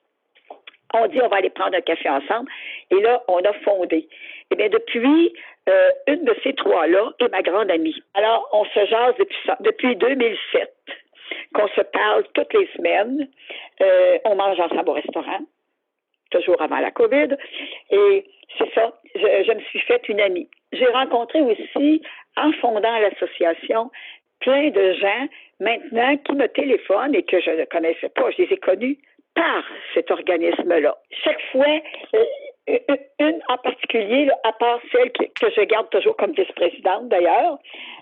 On 0.94 1.08
dit 1.08 1.22
on 1.22 1.28
va 1.28 1.38
aller 1.38 1.52
prendre 1.52 1.76
un 1.76 1.82
café 1.82 2.10
ensemble. 2.10 2.50
Et 2.92 3.00
là, 3.00 3.22
on 3.28 3.38
a 3.38 3.54
fondé. 3.64 4.08
Eh 4.52 4.56
bien, 4.56 4.70
depuis, 4.70 5.34
euh, 5.70 5.90
une 6.08 6.24
de 6.24 6.36
ces 6.44 6.54
trois-là 6.54 7.12
est 7.20 7.30
ma 7.30 7.42
grande 7.42 7.70
amie. 7.70 8.02
Alors, 8.16 8.50
on 8.52 8.66
se 8.66 8.86
jase 8.86 9.14
depuis, 9.20 9.38
depuis 9.60 9.96
2007, 9.96 10.74
qu'on 11.54 11.68
se 11.70 11.82
parle 11.82 12.24
toutes 12.34 12.54
les 12.54 12.68
semaines. 12.76 13.28
Euh, 13.82 14.20
on 14.26 14.36
mange 14.36 14.60
ensemble 14.60 14.90
au 14.90 14.94
restaurant, 14.94 15.40
toujours 16.32 16.62
avant 16.62 16.80
la 16.80 16.92
COVID. 16.92 17.36
Et 17.92 18.26
c'est 18.58 18.74
ça, 18.74 18.94
je, 19.16 19.54
me 19.54 19.62
suis 19.62 19.80
faite 19.82 20.08
une 20.10 20.22
amie. 20.22 20.50
J'ai 20.72 20.88
rencontré 20.88 21.42
aussi, 21.42 22.02
en 22.38 22.52
fondant 22.54 23.00
l'association, 23.00 23.92
plein 24.40 24.70
de 24.70 24.94
gens 24.94 25.28
maintenant 25.60 26.18
qui 26.18 26.34
me 26.34 26.48
téléphonent 26.48 27.16
et 27.16 27.24
que 27.24 27.40
je 27.42 27.52
ne 27.52 27.66
connaissais 27.66 28.10
pas. 28.10 28.32
Je 28.32 28.44
les 28.44 28.54
ai 28.54 28.58
connus 28.58 28.98
par 29.36 29.64
cet 29.94 30.12
organisme-là. 30.12 30.98
Chaque 31.24 31.42
fois, 31.52 31.80
euh, 32.14 32.24
une 33.20 33.40
en 33.48 33.58
particulier, 33.58 34.30
à 34.44 34.52
part 34.54 34.80
celle 34.92 35.12
que, 35.12 35.26
je 35.42 35.62
garde 35.66 35.90
toujours 35.90 36.16
comme 36.18 36.32
vice-présidente 36.32 37.10
d'ailleurs, 37.10 37.58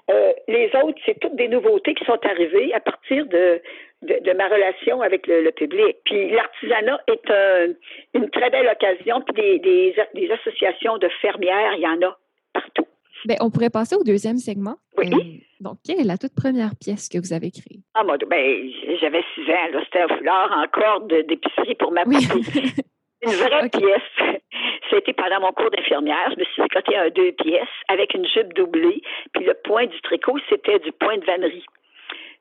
euh, 0.10 0.34
les 0.48 0.70
autres, 0.84 1.00
c'est 1.06 1.20
toutes 1.20 1.36
des 1.36 1.48
nouveautés 1.48 1.94
qui 1.94 2.06
sont 2.06 2.20
arrivées 2.24 2.74
à 2.74 2.80
partir 2.80 3.26
de, 3.26 3.62
de, 4.04 4.34
ma 4.34 4.48
relation 4.48 5.02
avec 5.02 5.28
le, 5.28 5.50
public. 5.52 5.98
Puis 6.06 6.32
l'artisanat 6.32 7.00
est 7.08 7.76
une 8.14 8.30
très 8.30 8.50
belle 8.50 8.68
occasion, 8.68 9.22
puis 9.22 9.36
des, 9.36 9.60
des, 9.60 9.96
des, 10.14 10.32
associations 10.32 10.98
de 10.98 11.10
fermières, 11.22 11.74
il 11.76 11.82
y 11.82 11.88
en 11.88 12.02
a 12.08 12.18
partout. 12.54 12.88
Bien, 13.26 13.38
on 13.42 13.50
pourrait 13.50 13.70
passer 13.70 13.96
au 13.96 14.04
deuxième 14.04 14.38
segment. 14.38 14.76
Oui. 14.98 15.12
Euh, 15.14 15.48
donc, 15.60 15.78
quelle 15.84 16.00
est 16.00 16.04
la 16.04 16.18
toute 16.18 16.36
première 16.36 16.76
pièce 16.80 17.10
que 17.10 17.18
vous 17.18 17.34
avez 17.34 17.52
créée? 17.52 17.82
Ah, 17.96 18.04
moi, 18.04 18.18
ben, 18.18 18.70
j'avais 19.02 19.24
six 19.34 19.42
ans. 19.52 19.82
C'était 19.86 20.02
un 20.02 20.18
foulard 20.18 20.52
en 20.52 20.68
corde 20.68 21.08
d'épicerie 21.28 21.76
pour 21.76 21.92
ma 21.92 22.04
oui. 22.06 22.18
Une 23.24 23.32
vraie 23.32 23.70
pièce. 23.70 24.42
C'était 24.90 25.14
pendant 25.14 25.42
mon 25.42 25.52
cours 25.52 25.72
d'infirmière. 25.72 26.32
Je 26.32 26.40
me 26.40 26.46
suis 26.46 26.62
décoté 26.62 26.96
un 26.96 27.10
deux 27.10 27.32
pièces 27.34 27.68
avec 27.88 28.14
une 28.14 28.26
jupe 28.26 28.54
doublée. 28.54 29.02
Puis 29.34 29.46
le 29.46 29.54
point 29.54 29.86
du 29.86 30.00
tricot, 30.02 30.38
c'était 30.50 30.80
du 30.80 30.92
point 30.92 31.18
de 31.18 31.26
vannerie. 31.26 31.66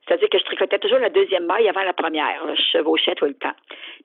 C'est-à-dire 0.07 0.29
que 0.29 0.39
je 0.39 0.45
tricotais 0.45 0.79
toujours 0.79 1.01
la 1.01 1.11
deuxième 1.11 1.47
maille 1.47 1.69
avant 1.69 1.83
la 1.83 1.93
première. 1.93 2.41
Je 2.55 2.63
chevauchais 2.73 3.15
tout 3.17 3.25
le 3.25 3.35
temps. 3.35 3.55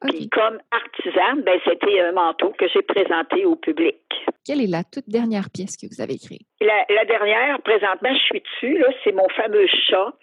Puis 0.08 0.30
comme 0.30 0.60
artisane, 0.72 1.44
ben, 1.44 1.60
c'était 1.64 2.02
un 2.02 2.12
manteau 2.12 2.54
que 2.58 2.68
j'ai 2.70 2.82
présenté 2.82 3.46
au 3.46 3.56
public. 3.56 3.98
Quelle 4.44 4.62
est 4.62 4.72
la 4.72 4.84
toute 4.84 5.08
dernière 5.08 5.50
pièce 5.54 5.78
que 5.78 5.86
vous 5.86 6.02
avez 6.02 6.18
créée? 6.18 6.42
La, 6.60 7.06
dernière, 7.06 7.62
présentement, 7.62 8.10
je 8.14 8.20
suis 8.20 8.42
dessus. 8.42 8.78
Là, 8.80 8.88
c'est 9.04 9.12
mon 9.12 9.30
fameux 9.30 9.68
chat 9.68 10.14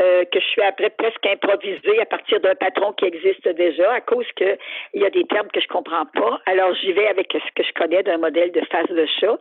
euh, 0.00 0.24
que 0.26 0.40
je 0.40 0.44
suis 0.46 0.62
après 0.62 0.90
presque 0.90 1.24
improvisé 1.26 2.00
à 2.00 2.06
partir 2.06 2.40
d'un 2.40 2.54
patron 2.54 2.92
qui 2.92 3.06
existe 3.06 3.48
déjà 3.48 3.94
à 3.94 4.00
cause 4.00 4.26
que 4.36 4.58
il 4.92 5.00
y 5.00 5.06
a 5.06 5.10
des 5.10 5.24
termes 5.24 5.48
que 5.48 5.60
je 5.60 5.68
comprends 5.68 6.06
pas. 6.06 6.40
Alors, 6.46 6.74
j'y 6.74 6.92
vais 6.92 7.06
avec 7.08 7.32
ce 7.32 7.52
que 7.54 7.66
je 7.66 7.72
connais 7.72 8.02
d'un 8.02 8.18
modèle 8.18 8.52
de 8.52 8.60
face 8.70 8.88
de 8.88 9.06
chat. 9.20 9.38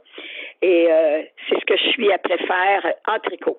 Et 0.61 0.87
euh, 0.89 1.23
c'est 1.49 1.59
ce 1.59 1.65
que 1.65 1.77
je 1.77 1.89
suis 1.89 2.11
après 2.11 2.37
faire 2.37 2.93
en 3.07 3.19
tricot. 3.19 3.57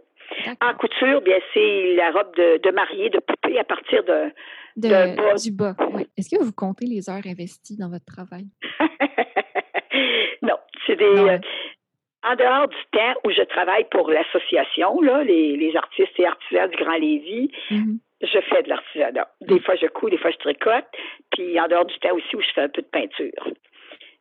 En 0.61 0.75
couture, 0.75 1.21
bien, 1.21 1.39
c'est 1.55 1.95
la 1.95 2.11
robe 2.11 2.35
de, 2.37 2.71
mariée, 2.71 3.11
de 3.11 3.19
poupée 3.21 3.59
à 3.59 3.65
partir 3.65 4.03
de, 4.05 4.33
de, 4.77 5.43
du 5.43 5.53
bas. 5.53 5.75
Est-ce 6.17 6.35
que 6.35 6.43
vous 6.43 6.53
comptez 6.53 6.87
les 6.87 7.09
heures 7.09 7.27
investies 7.27 7.77
dans 7.77 7.89
votre 7.89 8.05
travail? 8.07 8.47
non, 10.43 10.57
c'est 10.87 10.97
des. 10.97 11.05
Euh, 11.05 11.39
en 12.27 12.35
dehors 12.35 12.69
du 12.69 12.77
temps 12.93 13.15
où 13.25 13.31
je 13.31 13.43
travaille 13.43 13.85
pour 13.91 14.11
l'association, 14.11 15.01
là, 15.01 15.23
les, 15.23 15.77
artistes 15.77 16.19
et 16.19 16.27
artisans 16.27 16.71
du 16.71 16.77
Grand 16.77 16.97
Lévis, 16.97 17.51
mm-hmm. 17.71 17.99
je 18.23 18.41
fais 18.41 18.63
de 18.63 18.69
l'artisanat. 18.69 19.29
Des 19.43 19.61
fois, 19.61 19.75
je 19.77 19.87
couds, 19.87 20.11
des 20.11 20.19
fois, 20.19 20.31
je 20.31 20.39
tricote. 20.39 20.87
Puis, 21.33 21.59
en 21.61 21.69
dehors 21.69 21.85
du 21.85 21.99
temps 21.99 22.15
aussi 22.15 22.37
où 22.37 22.41
je 22.41 22.51
fais 22.55 22.63
un 22.63 22.69
peu 22.69 22.83
de 22.83 22.87
peinture. 22.87 23.53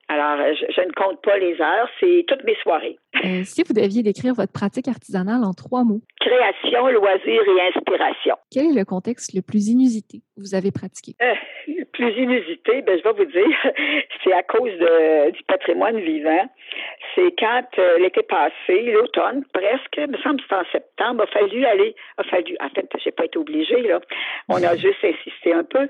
Alors, 0.07 0.39
euh, 0.39 0.53
je, 0.53 0.81
ne 0.81 0.91
compte 0.91 1.19
pas 1.23 1.37
les 1.39 1.59
heures, 1.59 1.89
c'est 1.99 2.25
toutes 2.27 2.43
mes 2.43 2.55
soirées. 2.61 2.99
Euh, 3.23 3.41
si 3.43 3.63
vous 3.63 3.73
deviez 3.73 4.03
décrire 4.03 4.35
votre 4.35 4.53
pratique 4.53 4.87
artisanale 4.87 5.43
en 5.43 5.53
trois 5.53 5.83
mots. 5.83 6.01
Création, 6.19 6.87
loisir 6.89 7.41
et 7.41 7.75
inspiration. 7.75 8.35
Quel 8.51 8.67
est 8.67 8.79
le 8.79 8.85
contexte 8.85 9.33
le 9.33 9.41
plus 9.41 9.69
inusité 9.69 10.19
que 10.19 10.41
vous 10.41 10.53
avez 10.53 10.71
pratiqué? 10.71 11.15
Euh, 11.23 11.33
le 11.67 11.85
plus 11.85 12.11
inusité, 12.21 12.83
ben, 12.83 12.99
je 12.99 13.03
vais 13.03 13.13
vous 13.13 13.31
dire, 13.31 13.71
c'est 14.23 14.33
à 14.33 14.43
cause 14.43 14.71
de, 14.77 15.31
du 15.31 15.41
patrimoine 15.43 15.99
vivant. 15.99 16.45
C'est 17.15 17.33
quand 17.39 17.65
l'été 17.97 18.21
passé, 18.23 18.91
l'automne, 18.91 19.43
presque, 19.53 19.97
me 19.97 20.17
semble 20.17 20.37
que 20.37 20.43
c'était 20.43 20.55
en 20.55 20.71
septembre, 20.71 21.23
a 21.23 21.27
fallu 21.27 21.65
aller, 21.65 21.95
a 22.17 22.23
fallu, 22.23 22.55
en 22.59 22.69
fait, 22.69 22.87
j'ai 23.03 23.11
pas 23.11 23.25
été 23.25 23.39
obligée, 23.39 23.81
là. 23.81 24.01
On 24.49 24.61
a 24.61 24.75
juste 24.75 25.03
insisté 25.03 25.53
un 25.53 25.63
peu, 25.63 25.87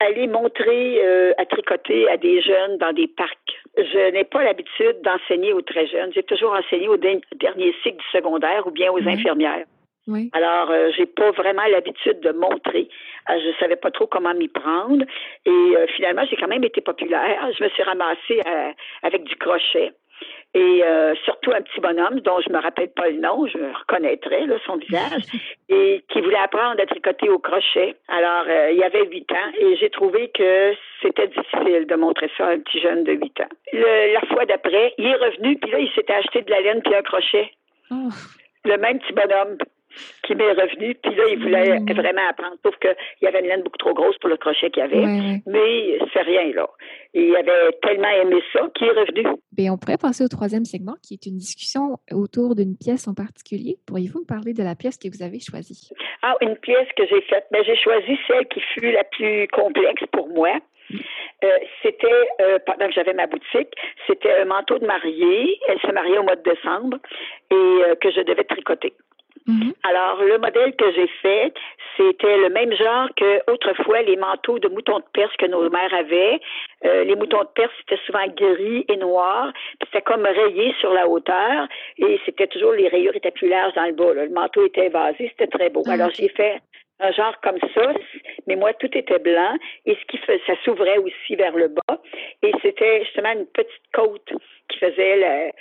aller 0.00 0.26
montrer 0.26 1.00
à 1.36 1.44
tricoter 1.44 2.08
à 2.08 2.16
des 2.16 2.40
jeunes 2.40 2.78
dans 2.78 2.92
des 2.92 3.11
parcs. 3.16 3.62
Je 3.76 4.10
n'ai 4.12 4.24
pas 4.24 4.42
l'habitude 4.44 5.00
d'enseigner 5.02 5.52
aux 5.52 5.62
très 5.62 5.86
jeunes. 5.86 6.12
J'ai 6.12 6.22
toujours 6.22 6.52
enseigné 6.52 6.88
au 6.88 6.96
dernier 6.96 7.74
cycle 7.82 7.98
du 7.98 8.10
secondaire 8.12 8.66
ou 8.66 8.70
bien 8.70 8.92
aux 8.92 9.06
infirmières. 9.06 9.66
Oui. 10.08 10.30
Alors, 10.32 10.70
euh, 10.70 10.90
j'ai 10.96 11.06
pas 11.06 11.30
vraiment 11.30 11.62
l'habitude 11.70 12.20
de 12.20 12.32
montrer. 12.32 12.88
Je 13.28 13.34
euh, 13.34 13.38
je 13.40 13.58
savais 13.60 13.76
pas 13.76 13.92
trop 13.92 14.06
comment 14.06 14.34
m'y 14.34 14.48
prendre. 14.48 15.04
Et 15.46 15.50
euh, 15.50 15.86
finalement, 15.94 16.22
j'ai 16.28 16.36
quand 16.36 16.48
même 16.48 16.64
été 16.64 16.80
populaire. 16.80 17.48
Je 17.56 17.62
me 17.62 17.68
suis 17.68 17.82
ramassée 17.84 18.40
avec 19.02 19.22
du 19.24 19.36
crochet 19.36 19.92
et 20.54 20.84
euh, 20.84 21.14
surtout 21.24 21.50
un 21.52 21.62
petit 21.62 21.80
bonhomme 21.80 22.20
dont 22.20 22.38
je 22.40 22.52
me 22.52 22.58
rappelle 22.60 22.90
pas 22.90 23.08
le 23.08 23.18
nom, 23.18 23.46
je 23.46 23.58
reconnaîtrais 23.58 24.46
là, 24.46 24.56
son 24.66 24.76
visage, 24.76 25.22
et 25.70 26.04
qui 26.08 26.20
voulait 26.20 26.36
apprendre 26.36 26.80
à 26.80 26.86
tricoter 26.86 27.30
au 27.30 27.38
crochet. 27.38 27.96
Alors, 28.08 28.44
euh, 28.48 28.70
il 28.70 28.78
y 28.78 28.84
avait 28.84 29.06
huit 29.06 29.30
ans 29.32 29.50
et 29.58 29.76
j'ai 29.76 29.88
trouvé 29.88 30.30
que 30.34 30.74
c'était 31.00 31.28
difficile 31.28 31.86
de 31.86 31.94
montrer 31.94 32.30
ça 32.36 32.48
à 32.48 32.50
un 32.50 32.58
petit 32.58 32.80
jeune 32.80 33.04
de 33.04 33.12
huit 33.12 33.40
ans. 33.40 33.48
la 33.72 34.20
fois 34.28 34.44
d'après, 34.44 34.94
il 34.98 35.06
est 35.06 35.16
revenu, 35.16 35.56
puis 35.56 35.70
là, 35.70 35.78
il 35.78 35.90
s'était 35.92 36.14
acheté 36.14 36.42
de 36.42 36.50
la 36.50 36.60
laine 36.60 36.82
puis 36.82 36.94
un 36.94 37.02
crochet. 37.02 37.50
Oh. 37.90 38.08
Le 38.64 38.76
même 38.76 38.98
petit 38.98 39.12
bonhomme 39.12 39.56
qui 40.22 40.34
m'est 40.34 40.52
revenu. 40.52 40.94
Puis 40.94 41.14
là, 41.14 41.24
il 41.30 41.38
voulait 41.42 41.80
mmh. 41.80 41.92
vraiment 41.92 42.28
apprendre. 42.28 42.56
Sauf 42.64 42.76
qu'il 42.78 42.94
y 43.22 43.26
avait 43.26 43.40
une 43.40 43.46
laine 43.46 43.62
beaucoup 43.62 43.78
trop 43.78 43.94
grosse 43.94 44.16
pour 44.18 44.30
le 44.30 44.36
crochet 44.36 44.70
qu'il 44.70 44.82
y 44.82 44.86
avait. 44.86 45.40
Mais 45.46 45.98
c'est 46.12 46.22
rien, 46.22 46.52
là. 46.54 46.68
il 47.14 47.34
avait 47.36 47.72
tellement 47.82 48.08
aimé 48.08 48.42
ça 48.52 48.60
qu'il 48.74 48.86
est 48.86 48.92
revenu. 48.92 49.36
Bien, 49.52 49.72
on 49.72 49.78
pourrait 49.78 49.98
passer 49.98 50.24
au 50.24 50.28
troisième 50.28 50.64
segment, 50.64 50.94
qui 51.02 51.14
est 51.14 51.26
une 51.26 51.36
discussion 51.36 51.98
autour 52.10 52.54
d'une 52.54 52.76
pièce 52.76 53.08
en 53.08 53.14
particulier. 53.14 53.76
Pourriez-vous 53.86 54.20
me 54.20 54.26
parler 54.26 54.52
de 54.52 54.62
la 54.62 54.74
pièce 54.74 54.98
que 54.98 55.08
vous 55.08 55.22
avez 55.22 55.40
choisie? 55.40 55.90
Ah, 56.22 56.34
une 56.40 56.56
pièce 56.56 56.88
que 56.96 57.04
j'ai 57.06 57.20
faite. 57.22 57.46
Ben, 57.50 57.62
j'ai 57.64 57.76
choisi 57.76 58.18
celle 58.26 58.46
qui 58.48 58.60
fut 58.60 58.92
la 58.92 59.04
plus 59.04 59.48
complexe 59.48 60.04
pour 60.12 60.28
moi. 60.28 60.58
Euh, 61.44 61.58
c'était, 61.82 62.28
euh, 62.40 62.58
pendant 62.66 62.86
que 62.86 62.92
j'avais 62.92 63.14
ma 63.14 63.26
boutique, 63.26 63.74
c'était 64.06 64.32
un 64.40 64.44
manteau 64.44 64.78
de 64.78 64.86
mariée. 64.86 65.58
Elle 65.68 65.80
se 65.80 65.92
mariait 65.92 66.18
au 66.18 66.22
mois 66.22 66.36
de 66.36 66.42
décembre 66.42 66.98
et 67.50 67.54
euh, 67.54 67.94
que 67.96 68.10
je 68.10 68.20
devais 68.20 68.44
tricoter. 68.44 68.92
Mhm. 69.46 69.72
Alors, 69.82 70.22
le 70.22 70.38
modèle 70.38 70.74
que 70.76 70.92
j'ai 70.92 71.08
fait, 71.20 71.52
c'était 71.96 72.36
le 72.38 72.48
même 72.50 72.72
genre 72.74 73.08
que 73.16 73.50
autrefois 73.52 74.02
les 74.02 74.16
manteaux 74.16 74.58
de 74.58 74.68
moutons 74.68 74.98
de 75.00 75.04
Perse 75.12 75.34
que 75.36 75.46
nos 75.46 75.68
mères 75.68 75.92
avaient. 75.94 76.38
Euh, 76.84 77.04
les 77.04 77.16
moutons 77.16 77.40
de 77.42 77.48
Perse, 77.54 77.72
c'était 77.80 78.00
souvent 78.06 78.26
gris 78.28 78.84
et 78.88 78.96
noir. 78.96 79.52
puis 79.80 79.88
C'était 79.92 80.02
comme 80.02 80.22
rayé 80.24 80.72
sur 80.80 80.92
la 80.92 81.08
hauteur 81.08 81.66
et 81.98 82.20
c'était 82.24 82.46
toujours, 82.46 82.72
les 82.72 82.88
rayures 82.88 83.16
étaient 83.16 83.30
plus 83.32 83.48
larges 83.48 83.74
dans 83.74 83.84
le 83.86 83.92
bas. 83.92 84.14
là. 84.14 84.24
Le 84.24 84.30
manteau 84.30 84.64
était 84.64 84.86
évasé, 84.86 85.28
c'était 85.30 85.48
très 85.58 85.70
beau. 85.70 85.82
Ah, 85.88 85.92
Alors, 85.92 86.10
j'ai 86.14 86.28
fait 86.28 86.60
un 87.00 87.10
genre 87.10 87.34
comme 87.42 87.58
ça, 87.74 87.92
mais 88.46 88.54
moi, 88.54 88.72
tout 88.74 88.96
était 88.96 89.18
blanc 89.18 89.56
et 89.86 89.96
ce 89.96 90.04
qui 90.06 90.18
fait, 90.18 90.40
ça 90.46 90.54
s'ouvrait 90.64 90.98
aussi 90.98 91.34
vers 91.34 91.56
le 91.56 91.66
bas. 91.66 91.98
Et 92.42 92.52
c'était 92.62 93.02
justement 93.04 93.32
une 93.32 93.46
petite 93.46 93.82
côte 93.92 94.32
qui 94.68 94.78
faisait 94.78 95.16
le- 95.16 95.52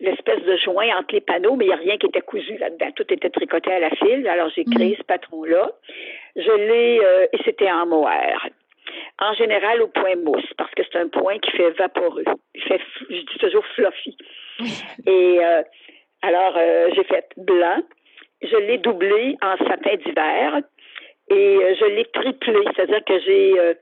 l'espèce 0.00 0.42
de 0.42 0.56
joint 0.56 0.96
entre 0.98 1.14
les 1.14 1.20
panneaux, 1.20 1.56
mais 1.56 1.66
il 1.66 1.68
n'y 1.68 1.74
a 1.74 1.76
rien 1.76 1.96
qui 1.98 2.06
était 2.06 2.20
cousu 2.20 2.56
là-dedans. 2.58 2.90
Tout 2.96 3.12
était 3.12 3.30
tricoté 3.30 3.72
à 3.72 3.80
la 3.80 3.90
file. 3.90 4.26
Alors, 4.28 4.50
j'ai 4.54 4.64
créé 4.64 4.96
ce 4.98 5.04
patron-là. 5.04 5.72
Je 6.36 6.52
l'ai, 6.52 7.00
euh, 7.00 7.26
et 7.32 7.38
c'était 7.44 7.70
en 7.70 7.86
mohair. 7.86 8.48
En 9.18 9.34
général, 9.34 9.82
au 9.82 9.88
point 9.88 10.16
mousse, 10.16 10.52
parce 10.56 10.70
que 10.72 10.82
c'est 10.90 10.98
un 10.98 11.08
point 11.08 11.38
qui 11.38 11.50
fait 11.52 11.70
vaporeux. 11.70 12.24
Il 12.54 12.62
fait, 12.62 12.80
je 13.08 13.20
dis 13.20 13.38
toujours 13.38 13.64
fluffy. 13.74 14.16
Et 15.06 15.38
euh, 15.44 15.62
alors, 16.22 16.54
euh, 16.56 16.88
j'ai 16.94 17.04
fait 17.04 17.26
blanc. 17.36 17.82
Je 18.42 18.56
l'ai 18.56 18.78
doublé 18.78 19.36
en 19.42 19.56
satin 19.58 19.96
d'hiver 19.96 20.60
et 21.30 21.56
euh, 21.56 21.74
je 21.78 21.84
l'ai 21.84 22.04
triplé, 22.06 22.58
c'est-à-dire 22.74 23.04
que 23.04 23.20
j'ai 23.20 23.58
euh, 23.58 23.74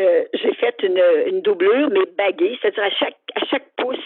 euh, 0.00 0.24
j'ai 0.32 0.54
fait 0.54 0.74
une, 0.82 1.02
une 1.26 1.42
doublure, 1.42 1.90
mais 1.90 2.06
baguée, 2.16 2.58
c'est-à-dire 2.60 2.84
à 2.84 2.90
chaque 2.90 3.16
à 3.34 3.44
chaque 3.46 3.68
pouce, 3.76 3.98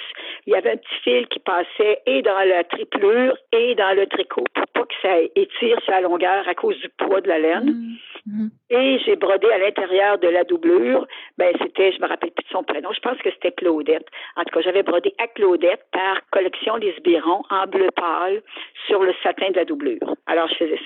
il 0.47 0.53
y 0.53 0.57
avait 0.57 0.73
un 0.73 0.77
petit 0.77 1.01
fil 1.03 1.27
qui 1.29 1.39
passait 1.41 2.01
et 2.07 2.23
dans 2.23 2.47
la 2.47 2.65
triplure 2.65 3.37
et 3.53 3.75
dans 3.75 3.97
le 3.97 4.07
tricot 4.07 4.45
pour 4.55 4.67
pas 4.69 4.83
que 4.83 4.95
ça 5.03 5.19
étire 5.35 5.79
sa 5.87 6.01
longueur 6.01 6.47
à 6.49 6.55
cause 6.55 6.79
du 6.81 6.89
poids 6.91 7.21
de 7.21 7.29
la 7.29 7.39
laine. 7.39 7.65
Mhm. 7.65 7.97
Mhm. 8.27 8.51
Et 8.71 8.99
j'ai 9.05 9.17
brodé 9.17 9.51
à 9.51 9.59
l'intérieur 9.59 10.19
de 10.19 10.29
la 10.29 10.45
doublure. 10.45 11.07
Ben, 11.37 11.55
c'était, 11.61 11.93
je 11.93 12.01
me 12.01 12.07
rappelle 12.07 12.31
plus 12.31 12.45
de 12.45 12.49
son 12.51 12.63
prénom, 12.63 12.91
je 12.93 13.01
pense 13.01 13.19
que 13.19 13.31
c'était 13.31 13.53
Claudette. 13.53 14.07
En 14.37 14.45
tout 14.45 14.55
cas, 14.55 14.63
j'avais 14.63 14.83
brodé 14.83 15.15
à 15.19 15.27
Claudette 15.29 15.85
par 15.93 16.21
collection 16.31 16.77
Lisbiron 16.77 17.43
en 17.51 17.67
bleu 17.67 17.91
pâle 17.95 18.43
sur 18.87 19.03
le 19.03 19.15
satin 19.23 19.51
de 19.51 19.57
la 19.57 19.65
doublure. 19.65 20.15
Alors, 20.27 20.49
je 20.49 20.55
faisais 20.55 20.81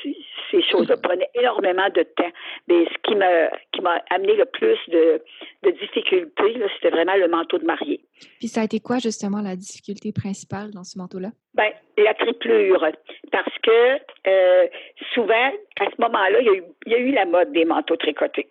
ces, 0.51 0.63
choses-là, 0.63 0.97
prenaient 0.97 1.31
énormément 1.35 1.89
de 1.95 2.03
temps. 2.03 2.33
Mais 2.67 2.87
ce 2.87 2.99
qui 3.05 3.15
m'a, 3.15 3.51
qui 3.73 3.81
m'a 3.83 4.03
amené 4.11 4.35
le 4.35 4.45
plus 4.47 4.79
de, 4.89 5.23
de 5.63 5.71
difficultés, 5.71 6.61
c'était 6.75 6.91
vraiment 6.91 7.15
le 7.15 7.29
manteau 7.29 7.59
de 7.59 7.65
mariée. 7.65 8.01
Puis 8.39 8.49
ça 8.49 8.61
a 8.61 8.65
été 8.65 8.81
quoi 8.81 8.99
justement 8.99 9.41
la 9.43 9.57
difficulté 9.57 10.13
principale 10.13 10.71
dans 10.73 10.85
ce 10.85 10.99
manteau-là? 10.99 11.29
Ben, 11.55 11.73
la 11.97 12.15
triplure. 12.15 12.87
Parce 13.33 13.59
que 13.63 13.99
euh, 14.27 14.67
souvent, 15.15 15.51
à 15.81 15.85
ce 15.87 16.01
moment-là, 16.01 16.41
il 16.41 16.47
y, 16.47 16.51
a 16.51 16.55
eu, 16.55 16.63
il 16.87 16.93
y 16.93 16.95
a 16.95 16.99
eu 16.99 17.11
la 17.13 17.25
mode 17.27 17.53
des 17.53 17.65
manteaux 17.65 17.97
tricotés. 17.97 18.49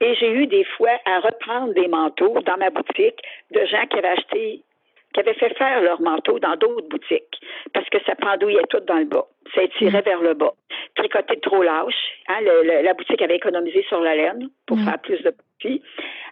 Et 0.00 0.14
j'ai 0.16 0.32
eu 0.32 0.46
des 0.48 0.64
fois 0.76 0.90
à 1.04 1.20
reprendre 1.20 1.72
des 1.74 1.86
manteaux 1.86 2.40
dans 2.40 2.56
ma 2.56 2.70
boutique 2.70 3.20
de 3.52 3.64
gens 3.66 3.86
qui 3.88 3.98
avaient 3.98 4.08
acheté, 4.08 4.62
qui 5.14 5.20
avaient 5.20 5.34
fait 5.34 5.56
faire 5.56 5.80
leurs 5.82 6.00
manteaux 6.00 6.40
dans 6.40 6.56
d'autres 6.56 6.88
boutiques 6.88 7.40
parce 7.72 7.88
que 7.88 7.98
ça 8.04 8.16
pendouillait 8.16 8.62
tout 8.68 8.80
dans 8.80 8.96
le 8.98 9.04
bas. 9.04 9.26
Ça 9.54 9.62
étirait 9.62 10.02
vers 10.02 10.20
le 10.22 10.34
bas. 10.34 10.52
Tricoté 10.96 11.38
trop 11.40 11.62
lâche. 11.62 11.94
Hein, 12.28 12.40
le- 12.42 12.62
le- 12.64 12.82
la 12.82 12.94
boutique 12.94 13.22
avait 13.22 13.36
économisé 13.36 13.84
sur 13.88 14.00
la 14.00 14.16
laine 14.16 14.48
pour 14.66 14.76
Mm. 14.76 14.84
faire 14.84 14.98
plus 14.98 15.22
de 15.22 15.30
profit. 15.30 15.82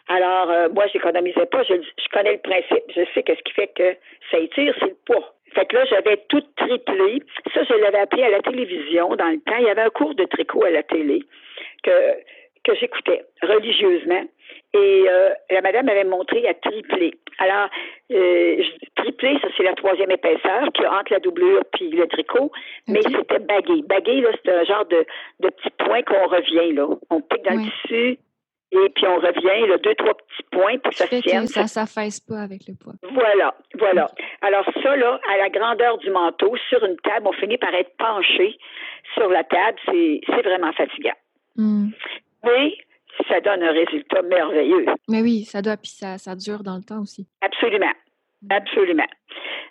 Alors, 0.09 0.51
euh, 0.51 0.69
moi, 0.71 0.87
j'économisais 0.93 1.47
pas. 1.47 1.63
Je, 1.65 1.75
je 1.75 2.09
connais 2.13 2.33
le 2.33 2.39
principe. 2.39 2.85
Je 2.95 3.03
sais 3.15 3.23
que 3.23 3.35
ce 3.35 3.43
qui 3.43 3.53
fait 3.53 3.69
que 3.75 3.95
ça 4.31 4.39
étire, 4.39 4.75
c'est 4.81 4.87
le 4.87 4.97
poids. 5.07 5.35
Fait 5.55 5.67
que 5.67 5.77
là, 5.77 5.85
j'avais 5.87 6.17
tout 6.29 6.43
triplé. 6.57 7.23
Ça, 7.55 7.63
je 7.65 7.75
l'avais 7.75 7.99
appris 7.99 8.23
à 8.23 8.31
la 8.31 8.41
télévision 8.41 9.09
dans 9.17 9.29
le 9.29 9.41
temps. 9.41 9.57
Il 9.59 9.67
y 9.67 9.71
avait 9.71 9.83
un 9.83 9.91
cours 9.91 10.15
de 10.15 10.25
tricot 10.25 10.65
à 10.65 10.71
la 10.71 10.83
télé 10.83 11.23
que, 11.83 11.91
que 12.65 12.75
j'écoutais 12.77 13.25
religieusement. 13.43 14.25
Et 14.75 15.05
euh, 15.09 15.31
la 15.51 15.61
madame 15.63 15.87
m'avait 15.87 16.05
montré 16.05 16.47
à 16.47 16.55
tripler. 16.55 17.15
Alors, 17.39 17.69
euh, 18.13 18.63
tripler, 18.97 19.39
ça 19.41 19.49
c'est 19.57 19.63
la 19.63 19.75
troisième 19.75 20.11
épaisseur 20.11 20.69
qui 20.75 20.87
entre 20.87 21.13
la 21.13 21.21
doublure 21.21 21.63
puis 21.73 21.89
le 21.91 22.07
tricot, 22.07 22.51
mais 22.87 23.01
Ok. 23.07 23.13
c'était 23.17 23.39
bagué. 23.39 23.83
Bagué, 23.87 24.21
là, 24.21 24.31
c'est 24.45 24.53
un 24.53 24.65
genre 24.65 24.85
de, 24.87 25.05
de 25.41 25.49
petit 25.49 25.71
point 25.79 26.03
qu'on 26.03 26.27
revient, 26.27 26.73
là. 26.75 26.87
On 27.11 27.21
pique 27.21 27.45
dans 27.45 27.55
le 27.55 27.71
tissu 27.71 28.19
et 28.71 28.91
puis 28.95 29.07
on 29.07 29.17
revient, 29.17 29.67
là, 29.69 29.79
deux, 29.79 29.95
trois 29.95 30.15
petits 30.15 30.43
points 30.51 30.79
pour 30.79 30.91
que 30.91 30.97
Ça 30.99 31.07
se 31.07 31.17
tienne. 31.23 31.47
ça 31.47 31.67
s'affaisse 31.67 32.21
pas 32.21 32.41
avec 32.41 32.67
le 32.69 32.75
poids. 32.75 32.95
Voilà, 33.13 33.55
voilà. 33.79 34.11
Alors 34.43 34.65
ça, 34.83 34.97
là, 34.97 35.19
à 35.33 35.37
la 35.39 35.49
grandeur 35.49 35.99
du 35.99 36.11
manteau, 36.11 36.55
sur 36.69 36.85
une 36.85 36.97
table, 36.99 37.27
on 37.27 37.33
finit 37.33 37.59
par 37.59 37.75
être 37.75 37.97
penché 37.97 38.59
sur 39.15 39.29
la 39.29 39.45
table. 39.45 39.79
C'est 39.87 40.21
c'est 40.27 40.43
vraiment 40.43 40.73
fatigant. 40.73 41.17
Hmm. 41.57 41.89
Mais 42.45 42.77
ça 43.29 43.41
donne 43.41 43.63
un 43.63 43.73
résultat 43.73 44.23
merveilleux. 44.23 44.87
Mais 45.09 45.23
oui, 45.23 45.45
ça 45.45 45.63
doit, 45.63 45.77
puis 45.77 45.91
ça, 45.91 46.19
ça 46.19 46.35
dure 46.37 46.63
dans 46.63 46.77
le 46.77 46.83
temps 46.83 47.01
aussi. 47.01 47.27
Absolument. 47.41 47.93
Absolument. 48.51 49.07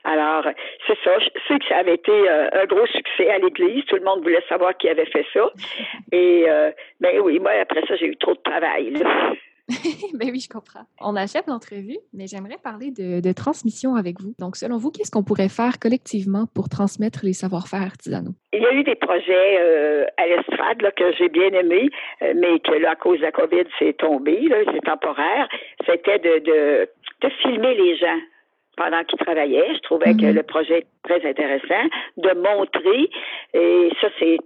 Alors, 0.03 0.43
c'est 0.85 0.97
ça. 1.03 1.19
Je 1.19 1.25
sais 1.47 1.59
que 1.59 1.65
ça 1.67 1.77
avait 1.77 1.95
été 1.95 2.11
euh, 2.11 2.49
un 2.53 2.65
gros 2.65 2.85
succès 2.87 3.29
à 3.29 3.39
l'Église. 3.39 3.83
Tout 3.85 3.95
le 3.95 4.03
monde 4.03 4.21
voulait 4.21 4.43
savoir 4.47 4.75
qui 4.77 4.89
avait 4.89 5.05
fait 5.05 5.25
ça. 5.33 5.49
Et, 6.11 6.45
euh, 6.47 6.71
ben 6.99 7.19
oui, 7.19 7.39
moi, 7.39 7.51
après 7.61 7.81
ça, 7.87 7.95
j'ai 7.95 8.07
eu 8.07 8.17
trop 8.17 8.33
de 8.33 8.41
travail. 8.41 8.91
là. 8.91 9.33
ben 10.13 10.29
oui, 10.31 10.39
je 10.39 10.47
comprends. 10.47 10.85
On 11.01 11.15
achève 11.17 11.43
l'entrevue, 11.47 11.97
mais 12.13 12.25
j'aimerais 12.27 12.57
parler 12.63 12.91
de, 12.91 13.19
de 13.19 13.31
transmission 13.33 13.95
avec 13.95 14.21
vous. 14.21 14.33
Donc, 14.39 14.55
selon 14.55 14.77
vous, 14.77 14.91
qu'est-ce 14.91 15.11
qu'on 15.11 15.23
pourrait 15.23 15.49
faire 15.49 15.77
collectivement 15.79 16.45
pour 16.55 16.69
transmettre 16.69 17.19
les 17.23 17.33
savoir-faire 17.33 17.81
artisanaux? 17.81 18.31
Il 18.53 18.61
y 18.61 18.65
a 18.65 18.73
eu 18.73 18.83
des 18.83 18.95
projets 18.95 19.57
euh, 19.59 20.05
à 20.15 20.25
l'estrade 20.27 20.81
là, 20.81 20.91
que 20.91 21.11
j'ai 21.17 21.27
bien 21.27 21.49
aimés, 21.51 21.89
euh, 22.21 22.33
mais 22.35 22.59
que 22.59 22.71
là, 22.75 22.91
à 22.91 22.95
cause 22.95 23.17
de 23.19 23.23
la 23.23 23.33
COVID, 23.33 23.65
c'est 23.77 23.97
tombé, 23.97 24.39
là, 24.47 24.57
c'est 24.71 24.85
temporaire. 24.85 25.49
C'était 25.85 26.19
de, 26.19 26.39
de, 26.39 26.89
de 27.21 27.29
filmer 27.41 27.75
les 27.75 27.97
gens 27.97 28.19
pendant 28.77 29.03
qu'ils 29.03 29.19
travaillaient. 29.19 29.75
Je 29.75 29.81
trouvais 29.81 30.13
que 30.13 30.27
Mhm. 30.27 30.35
le 30.35 30.43
projet 30.43 30.79
était 30.79 30.87
très 31.19 31.29
intéressant, 31.29 31.85
de 32.17 32.31
montrer, 32.33 33.09
et 33.53 33.89
ça, 33.99 34.07
c'est 34.19 34.37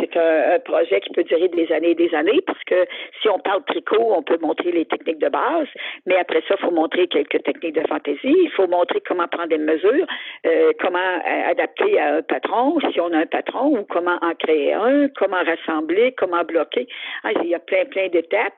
c'est 0.00 0.16
un, 0.16 0.54
un 0.54 0.58
projet 0.60 1.00
qui 1.02 1.10
peut 1.10 1.22
durer 1.24 1.48
des 1.48 1.70
années 1.70 1.90
et 1.90 1.94
des 1.94 2.14
années 2.14 2.40
parce 2.46 2.62
que 2.64 2.86
si 3.20 3.28
on 3.28 3.38
parle 3.38 3.62
tricot, 3.64 4.14
on 4.16 4.22
peut 4.22 4.38
montrer 4.40 4.72
les 4.72 4.86
techniques 4.86 5.18
de 5.18 5.28
base, 5.28 5.68
mais 6.06 6.16
après 6.16 6.42
ça, 6.48 6.54
il 6.58 6.64
faut 6.64 6.70
montrer 6.70 7.06
quelques 7.08 7.42
techniques 7.42 7.74
de 7.74 7.86
fantaisie. 7.86 8.18
Il 8.24 8.50
faut 8.56 8.66
montrer 8.66 9.02
comment 9.06 9.28
prendre 9.28 9.48
des 9.48 9.58
mesures, 9.58 10.06
euh, 10.46 10.72
comment 10.80 10.98
euh, 10.98 11.50
adapter 11.50 12.00
à 12.00 12.14
un 12.16 12.22
patron, 12.22 12.78
si 12.90 13.00
on 13.00 13.12
a 13.12 13.18
un 13.18 13.26
patron, 13.26 13.78
ou 13.78 13.84
comment 13.84 14.18
en 14.22 14.34
créer 14.34 14.72
un, 14.72 15.08
comment 15.08 15.42
rassembler, 15.44 16.12
comment 16.16 16.42
bloquer. 16.42 16.86
Ah, 17.24 17.32
il 17.42 17.50
y 17.50 17.54
a 17.54 17.58
plein, 17.58 17.84
plein 17.84 18.08
d'étapes. 18.08 18.54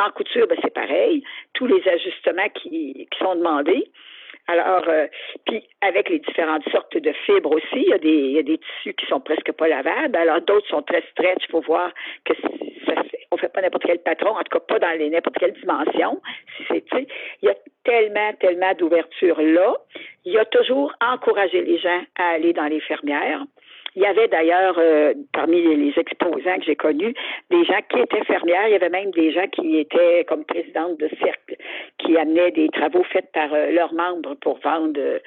En 0.00 0.10
couture, 0.10 0.46
ben, 0.48 0.56
c'est 0.62 0.72
pareil. 0.72 1.22
Tous 1.52 1.66
les 1.66 1.86
ajustements 1.86 2.48
qui, 2.54 3.06
qui 3.10 3.18
sont 3.18 3.34
demandés. 3.34 3.90
Alors, 4.48 4.88
euh, 4.88 5.06
puis 5.46 5.62
avec 5.82 6.08
les 6.08 6.20
différentes 6.20 6.66
sortes 6.70 6.96
de 6.96 7.12
fibres 7.26 7.52
aussi, 7.52 7.66
il 7.74 7.88
y 7.88 7.92
a 7.92 7.98
des, 7.98 8.08
il 8.08 8.32
y 8.32 8.38
a 8.38 8.42
des 8.42 8.58
tissus 8.58 8.94
qui 8.94 9.06
sont 9.06 9.20
presque 9.20 9.52
pas 9.52 9.68
lavables. 9.68 10.16
Alors 10.16 10.40
d'autres 10.40 10.66
sont 10.68 10.82
très 10.82 11.02
stretch. 11.12 11.44
Il 11.46 11.50
faut 11.50 11.60
voir 11.60 11.92
que 12.24 12.32
ça, 12.40 12.48
on 13.30 13.36
fait 13.36 13.52
pas 13.52 13.60
n'importe 13.60 13.84
quel 13.84 13.98
patron, 13.98 14.30
en 14.30 14.42
tout 14.42 14.58
cas 14.58 14.60
pas 14.60 14.78
dans 14.78 14.98
les 14.98 15.10
n'importe 15.10 15.36
quelle 15.38 15.52
dimension. 15.52 16.20
Si 16.56 16.64
c'est, 16.68 17.06
il 17.42 17.46
y 17.46 17.48
a 17.50 17.54
tellement, 17.84 18.32
tellement 18.40 18.72
d'ouverture 18.74 19.40
là. 19.40 19.76
Il 20.24 20.32
y 20.32 20.38
a 20.38 20.44
toujours 20.46 20.94
encouragé 21.00 21.62
les 21.62 21.78
gens 21.78 22.02
à 22.18 22.30
aller 22.30 22.54
dans 22.54 22.66
les 22.66 22.80
fermières. 22.80 23.44
Il 23.98 24.02
y 24.02 24.06
avait 24.06 24.28
d'ailleurs, 24.28 24.78
euh, 24.78 25.12
parmi 25.32 25.60
les, 25.60 25.92
exposants 25.98 26.58
que 26.58 26.64
j'ai 26.64 26.76
connus, 26.76 27.14
des 27.50 27.64
gens 27.64 27.80
qui 27.90 27.98
étaient 27.98 28.24
fermières. 28.26 28.68
Il 28.68 28.70
y 28.70 28.76
avait 28.76 28.90
même 28.90 29.10
des 29.10 29.32
gens 29.32 29.48
qui 29.48 29.76
étaient 29.76 30.24
comme 30.28 30.44
présidentes 30.44 31.00
de 31.00 31.08
cercle, 31.20 31.56
qui 31.98 32.16
amenaient 32.16 32.52
des 32.52 32.68
travaux 32.68 33.02
faits 33.02 33.32
par 33.32 33.52
euh, 33.52 33.72
leurs 33.72 33.92
membres 33.92 34.36
pour 34.36 34.60
vendre 34.60 35.00
euh, 35.00 35.18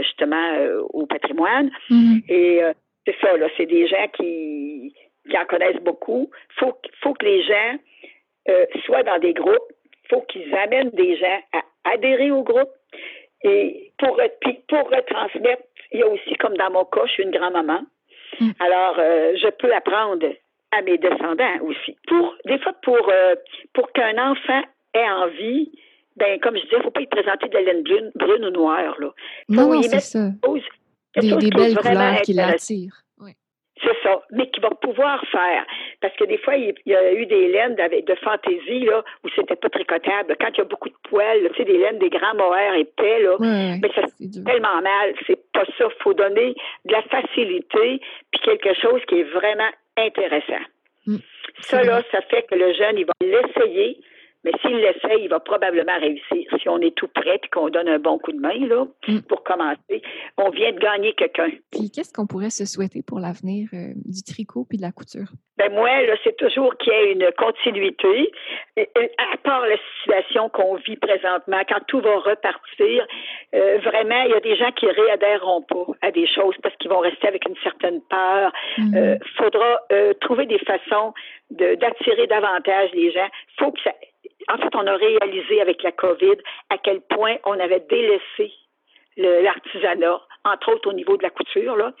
justement 0.00 0.50
au 0.94 1.04
patrimoine. 1.04 1.70
Mhm. 1.90 2.22
Et 2.30 2.60
c'est 3.04 3.16
ça, 3.20 3.36
là, 3.36 3.48
c'est 3.58 3.66
des 3.66 3.86
gens 3.86 4.08
qui, 4.14 4.94
qui 5.28 5.36
en 5.36 5.44
connaissent 5.44 5.82
beaucoup. 5.82 6.30
Faut, 6.58 6.72
faut 7.02 7.12
que 7.12 7.26
les 7.26 7.42
gens 7.42 7.76
soient 8.86 9.02
dans 9.02 9.18
des 9.18 9.34
groupes. 9.34 9.68
faut 10.08 10.22
qu'ils 10.22 10.54
amènent 10.54 10.90
des 10.90 11.16
gens 11.16 11.38
à 11.52 11.92
adhérer 11.92 12.30
au 12.30 12.42
groupe. 12.42 12.70
Et 13.44 13.92
pour, 13.98 14.18
pour 14.68 14.90
retransmettre, 14.90 15.64
il 15.92 16.00
y 16.00 16.02
a 16.02 16.08
aussi, 16.08 16.34
comme 16.36 16.56
dans 16.56 16.70
mon 16.70 16.86
cas, 16.86 17.04
je 17.04 17.12
suis 17.12 17.22
une 17.22 17.30
grand-maman. 17.30 17.82
Mm. 18.40 18.50
Alors, 18.60 18.96
euh, 18.98 19.32
je 19.36 19.48
peux 19.50 19.72
apprendre 19.74 20.26
à 20.72 20.82
mes 20.82 20.98
descendants 20.98 21.58
aussi. 21.62 21.96
Pour 22.08 22.34
des 22.44 22.58
fois, 22.58 22.72
pour 22.82 22.98
euh, 23.10 23.34
pour 23.72 23.90
qu'un 23.92 24.16
enfant 24.30 24.62
ait 24.94 25.10
envie, 25.10 25.70
ben 26.16 26.38
comme 26.40 26.56
je 26.56 26.62
disais, 26.62 26.76
il 26.76 26.78
ne 26.78 26.82
faut 26.84 26.90
pas 26.90 27.00
y 27.00 27.06
présenter 27.06 27.48
de 27.48 27.54
la 27.54 27.62
laine 27.62 27.82
brune, 27.82 28.10
brune 28.14 28.44
ou 28.46 28.50
noire. 28.50 28.94
Là. 28.98 29.08
Non, 29.48 29.62
Faut 29.62 29.74
non, 29.74 29.80
y 29.80 29.84
c'est 29.84 30.00
ça. 30.00 30.28
Chose- 30.44 30.62
Des, 31.16 31.32
des 31.36 31.50
belles 31.50 31.76
couleurs 31.76 32.20
qui 32.22 32.32
l'attirent. 32.34 33.02
C'est 33.82 33.96
ça, 34.02 34.22
mais 34.30 34.48
qui 34.50 34.60
va 34.60 34.70
pouvoir 34.70 35.22
faire. 35.30 35.66
parce 36.00 36.16
que 36.16 36.24
des 36.24 36.38
fois, 36.38 36.56
il 36.56 36.74
y 36.86 36.94
a 36.94 37.12
eu 37.12 37.26
des 37.26 37.48
laines 37.48 37.74
de 37.74 38.14
fantaisie, 38.16 38.84
là, 38.86 39.04
où 39.22 39.28
c'était 39.36 39.56
pas 39.56 39.68
tricotable. 39.68 40.36
Quand 40.40 40.48
il 40.54 40.58
y 40.58 40.60
a 40.62 40.64
beaucoup 40.64 40.88
de 40.88 40.94
poils, 41.08 41.48
tu 41.50 41.56
sais, 41.56 41.64
des 41.64 41.76
laines, 41.76 41.98
des 41.98 42.08
grands 42.08 42.34
mohaires 42.34 42.74
épais, 42.74 43.20
là, 43.20 43.36
mais 43.38 43.90
ça 43.94 44.02
fait 44.02 44.44
tellement 44.44 44.80
mal. 44.80 45.14
C'est 45.26 45.38
pas 45.52 45.64
ça. 45.76 45.88
Faut 46.00 46.14
donner 46.14 46.54
de 46.86 46.92
la 46.92 47.02
facilité, 47.02 48.00
puis 48.30 48.40
quelque 48.42 48.72
chose 48.80 49.02
qui 49.08 49.20
est 49.20 49.30
vraiment 49.30 49.70
intéressant. 49.98 50.64
Mm. 51.06 51.16
ça, 51.60 51.82
là, 51.82 52.02
ça 52.10 52.20
fait 52.22 52.42
que 52.50 52.54
le 52.54 52.72
jeune, 52.72 52.98
il 52.98 53.06
va 53.06 53.12
l'essayer, 53.20 53.98
mais 54.46 54.52
s'il 54.62 54.76
l'essaye, 54.76 55.24
il 55.24 55.28
va 55.28 55.40
probablement 55.40 55.98
réussir. 55.98 56.48
Si 56.62 56.68
on 56.68 56.78
est 56.78 56.94
tout 56.94 57.08
prêt 57.08 57.40
et 57.42 57.48
qu'on 57.48 57.68
donne 57.68 57.88
un 57.88 57.98
bon 57.98 58.16
coup 58.18 58.30
de 58.30 58.38
main 58.38 58.56
là, 58.66 58.86
mm. 59.08 59.22
pour 59.22 59.42
commencer, 59.42 60.02
on 60.38 60.50
vient 60.50 60.70
de 60.72 60.78
gagner 60.78 61.14
quelqu'un. 61.14 61.50
Puis 61.72 61.90
qu'est-ce 61.90 62.12
qu'on 62.12 62.28
pourrait 62.28 62.50
se 62.50 62.64
souhaiter 62.64 63.02
pour 63.04 63.18
l'avenir 63.18 63.68
euh, 63.74 63.92
du 64.04 64.22
tricot 64.22 64.64
puis 64.68 64.78
de 64.78 64.82
la 64.82 64.92
couture? 64.92 65.26
Ben 65.58 65.72
moi, 65.72 65.88
c'est 66.22 66.36
toujours 66.36 66.76
qu'il 66.76 66.92
y 66.92 66.96
ait 66.96 67.12
une 67.12 67.28
continuité. 67.36 68.30
à 68.76 69.36
part 69.38 69.66
la 69.66 69.76
situation 69.98 70.48
qu'on 70.50 70.76
vit 70.76 70.96
présentement, 70.96 71.62
quand 71.68 71.80
tout 71.88 72.00
va 72.00 72.18
repartir, 72.18 73.06
euh, 73.54 73.78
vraiment, 73.78 74.22
il 74.26 74.30
y 74.30 74.34
a 74.34 74.40
des 74.40 74.54
gens 74.54 74.70
qui 74.72 74.86
réadhéreront 74.86 75.62
pas 75.62 75.86
à 76.02 76.12
des 76.12 76.26
choses 76.28 76.54
parce 76.62 76.76
qu'ils 76.76 76.90
vont 76.90 77.00
rester 77.00 77.26
avec 77.26 77.48
une 77.48 77.56
certaine 77.64 78.00
peur. 78.02 78.52
Il 78.78 78.84
mm. 78.84 78.96
euh, 78.96 79.16
faudra 79.38 79.80
trouver 80.20 80.46
des 80.46 80.58
façons 80.60 81.14
d'attirer 81.50 82.26
davantage 82.26 82.90
les 82.92 83.10
gens. 83.10 83.28
Faut 83.58 83.72
que 83.72 83.80
ça, 83.82 83.92
en 84.48 84.58
fait, 84.58 84.74
on 84.74 84.86
a 84.86 84.96
réalisé 84.96 85.60
avec 85.60 85.82
la 85.82 85.92
COVID 85.92 86.36
à 86.70 86.78
quel 86.78 87.00
point 87.00 87.36
on 87.44 87.58
avait 87.58 87.84
délaissé 87.88 88.52
l'artisanat, 89.16 90.20
entre 90.44 90.72
autres 90.72 90.90
au 90.90 90.92
niveau 90.92 91.16
de 91.16 91.22
la 91.22 91.30
couture. 91.30 91.76
Là. 91.76 91.92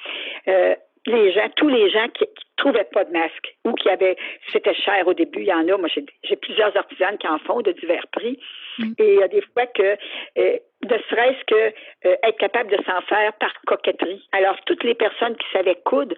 Euh, 0.48 0.74
les 1.06 1.32
gens, 1.32 1.48
tous 1.56 1.68
les 1.68 1.88
gens 1.90 2.08
qui, 2.08 2.24
ne 2.24 2.62
trouvaient 2.62 2.88
pas 2.92 3.04
de 3.04 3.12
masque 3.12 3.54
ou 3.64 3.72
qui 3.74 3.88
avaient, 3.88 4.16
c'était 4.52 4.74
cher 4.74 5.06
au 5.06 5.14
début, 5.14 5.40
il 5.40 5.46
y 5.46 5.52
en 5.52 5.68
a. 5.68 5.76
Moi, 5.76 5.88
j'ai 6.24 6.36
plusieurs 6.36 6.76
artisanes 6.76 7.18
qui 7.18 7.28
en 7.28 7.38
font 7.38 7.60
de 7.60 7.72
divers 7.72 8.06
prix. 8.12 8.38
Mm. 8.78 8.92
Et 8.98 9.14
il 9.14 9.20
y 9.20 9.22
a 9.22 9.28
des 9.28 9.42
fois 9.42 9.66
que, 9.66 9.96
euh, 10.38 10.58
ne 10.82 10.98
serait-ce 11.10 11.44
que 11.46 11.74
euh, 12.08 12.16
être 12.22 12.38
capable 12.38 12.70
de 12.70 12.82
s'en 12.84 13.00
faire 13.02 13.32
par 13.34 13.52
coquetterie. 13.66 14.26
Alors, 14.32 14.56
toutes 14.66 14.84
les 14.84 14.94
personnes 14.94 15.36
qui 15.36 15.46
savaient 15.52 15.78
coudre 15.84 16.16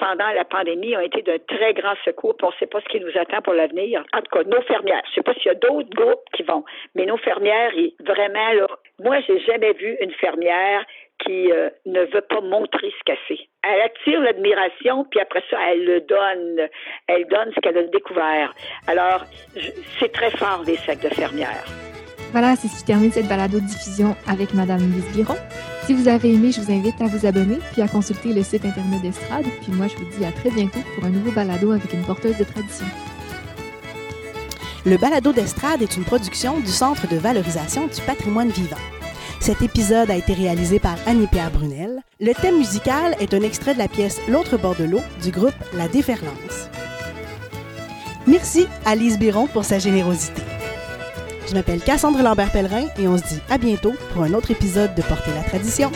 pendant 0.00 0.30
la 0.34 0.44
pandémie 0.44 0.96
ont 0.96 1.00
été 1.00 1.20
d'un 1.20 1.38
très 1.46 1.74
grand 1.74 1.94
secours. 2.04 2.34
on 2.42 2.46
ne 2.46 2.52
sait 2.58 2.66
pas 2.66 2.80
ce 2.80 2.88
qui 2.88 3.00
nous 3.00 3.16
attend 3.20 3.42
pour 3.42 3.52
l'avenir. 3.52 4.02
En 4.14 4.22
tout 4.22 4.30
cas, 4.32 4.44
nos 4.44 4.62
fermières. 4.62 5.02
Je 5.04 5.10
ne 5.10 5.14
sais 5.16 5.22
pas 5.22 5.34
s'il 5.34 5.46
y 5.46 5.50
a 5.50 5.54
d'autres 5.54 5.94
groupes 5.94 6.24
qui 6.32 6.42
vont, 6.42 6.64
mais 6.94 7.04
nos 7.04 7.18
fermières, 7.18 7.72
vraiment, 8.00 8.52
là, 8.52 8.66
moi, 8.98 9.20
j'ai 9.26 9.38
jamais 9.40 9.74
vu 9.74 9.96
une 10.00 10.12
fermière 10.12 10.84
qui 11.22 11.52
euh, 11.52 11.68
ne 11.84 12.00
veut 12.06 12.22
pas 12.22 12.40
montrer 12.40 12.90
ce 12.98 13.04
qu'elle 13.04 13.18
fait. 13.28 13.46
Elle 13.62 13.82
attire 13.82 14.20
l'admiration, 14.22 15.04
puis 15.10 15.20
après 15.20 15.42
ça, 15.50 15.58
elle 15.70 15.84
le 15.84 16.00
donne. 16.00 16.68
Elle 17.06 17.26
donne 17.26 17.52
ce 17.54 17.60
qu'elle 17.60 17.76
a 17.76 17.82
découvert. 17.82 18.54
Alors, 18.86 19.24
c'est 19.98 20.12
très 20.12 20.30
fort, 20.30 20.62
les 20.66 20.76
sacs 20.76 21.02
de 21.02 21.10
fermières. 21.10 21.66
Voilà, 22.32 22.56
c'est 22.56 22.68
ce 22.68 22.78
qui 22.78 22.86
termine 22.86 23.10
cette 23.10 23.28
balado-diffusion 23.28 24.16
avec 24.26 24.54
Madame 24.54 24.78
Lise 24.78 25.14
Biron. 25.14 25.36
Si 25.90 25.94
vous 25.94 26.06
avez 26.06 26.32
aimé, 26.34 26.52
je 26.52 26.60
vous 26.60 26.70
invite 26.70 27.00
à 27.00 27.06
vous 27.06 27.26
abonner 27.26 27.58
puis 27.72 27.82
à 27.82 27.88
consulter 27.88 28.32
le 28.32 28.44
site 28.44 28.64
Internet 28.64 29.02
d'Estrade. 29.02 29.44
Puis 29.60 29.72
moi, 29.72 29.88
je 29.88 29.96
vous 29.96 30.08
dis 30.16 30.24
à 30.24 30.30
très 30.30 30.48
bientôt 30.48 30.78
pour 30.94 31.04
un 31.04 31.10
nouveau 31.10 31.32
balado 31.32 31.72
avec 31.72 31.92
une 31.92 32.02
porteuse 32.02 32.36
de 32.36 32.44
tradition. 32.44 32.86
Le 34.86 34.96
balado 34.98 35.32
d'Estrade 35.32 35.82
est 35.82 35.96
une 35.96 36.04
production 36.04 36.60
du 36.60 36.68
Centre 36.68 37.08
de 37.08 37.16
valorisation 37.16 37.88
du 37.88 38.00
patrimoine 38.02 38.50
vivant. 38.50 38.76
Cet 39.40 39.62
épisode 39.62 40.12
a 40.12 40.16
été 40.16 40.32
réalisé 40.32 40.78
par 40.78 40.94
Annie-Pierre 41.08 41.50
Brunel. 41.50 41.98
Le 42.20 42.34
thème 42.34 42.58
musical 42.58 43.16
est 43.18 43.34
un 43.34 43.42
extrait 43.42 43.74
de 43.74 43.80
la 43.80 43.88
pièce 43.88 44.20
L'autre 44.28 44.58
bord 44.58 44.76
de 44.76 44.84
l'eau 44.84 45.00
du 45.24 45.32
groupe 45.32 45.58
La 45.74 45.88
Déferlance. 45.88 46.68
Merci 48.28 48.68
à 48.86 48.94
Lise 48.94 49.18
Biron 49.18 49.48
pour 49.48 49.64
sa 49.64 49.80
générosité. 49.80 50.42
Je 51.50 51.56
m'appelle 51.56 51.80
Cassandre 51.80 52.22
Lambert-Pellerin 52.22 52.86
et 52.96 53.08
on 53.08 53.18
se 53.18 53.24
dit 53.24 53.40
à 53.50 53.58
bientôt 53.58 53.92
pour 54.12 54.22
un 54.22 54.34
autre 54.34 54.52
épisode 54.52 54.94
de 54.94 55.02
Porter 55.02 55.32
la 55.34 55.42
tradition. 55.42 55.90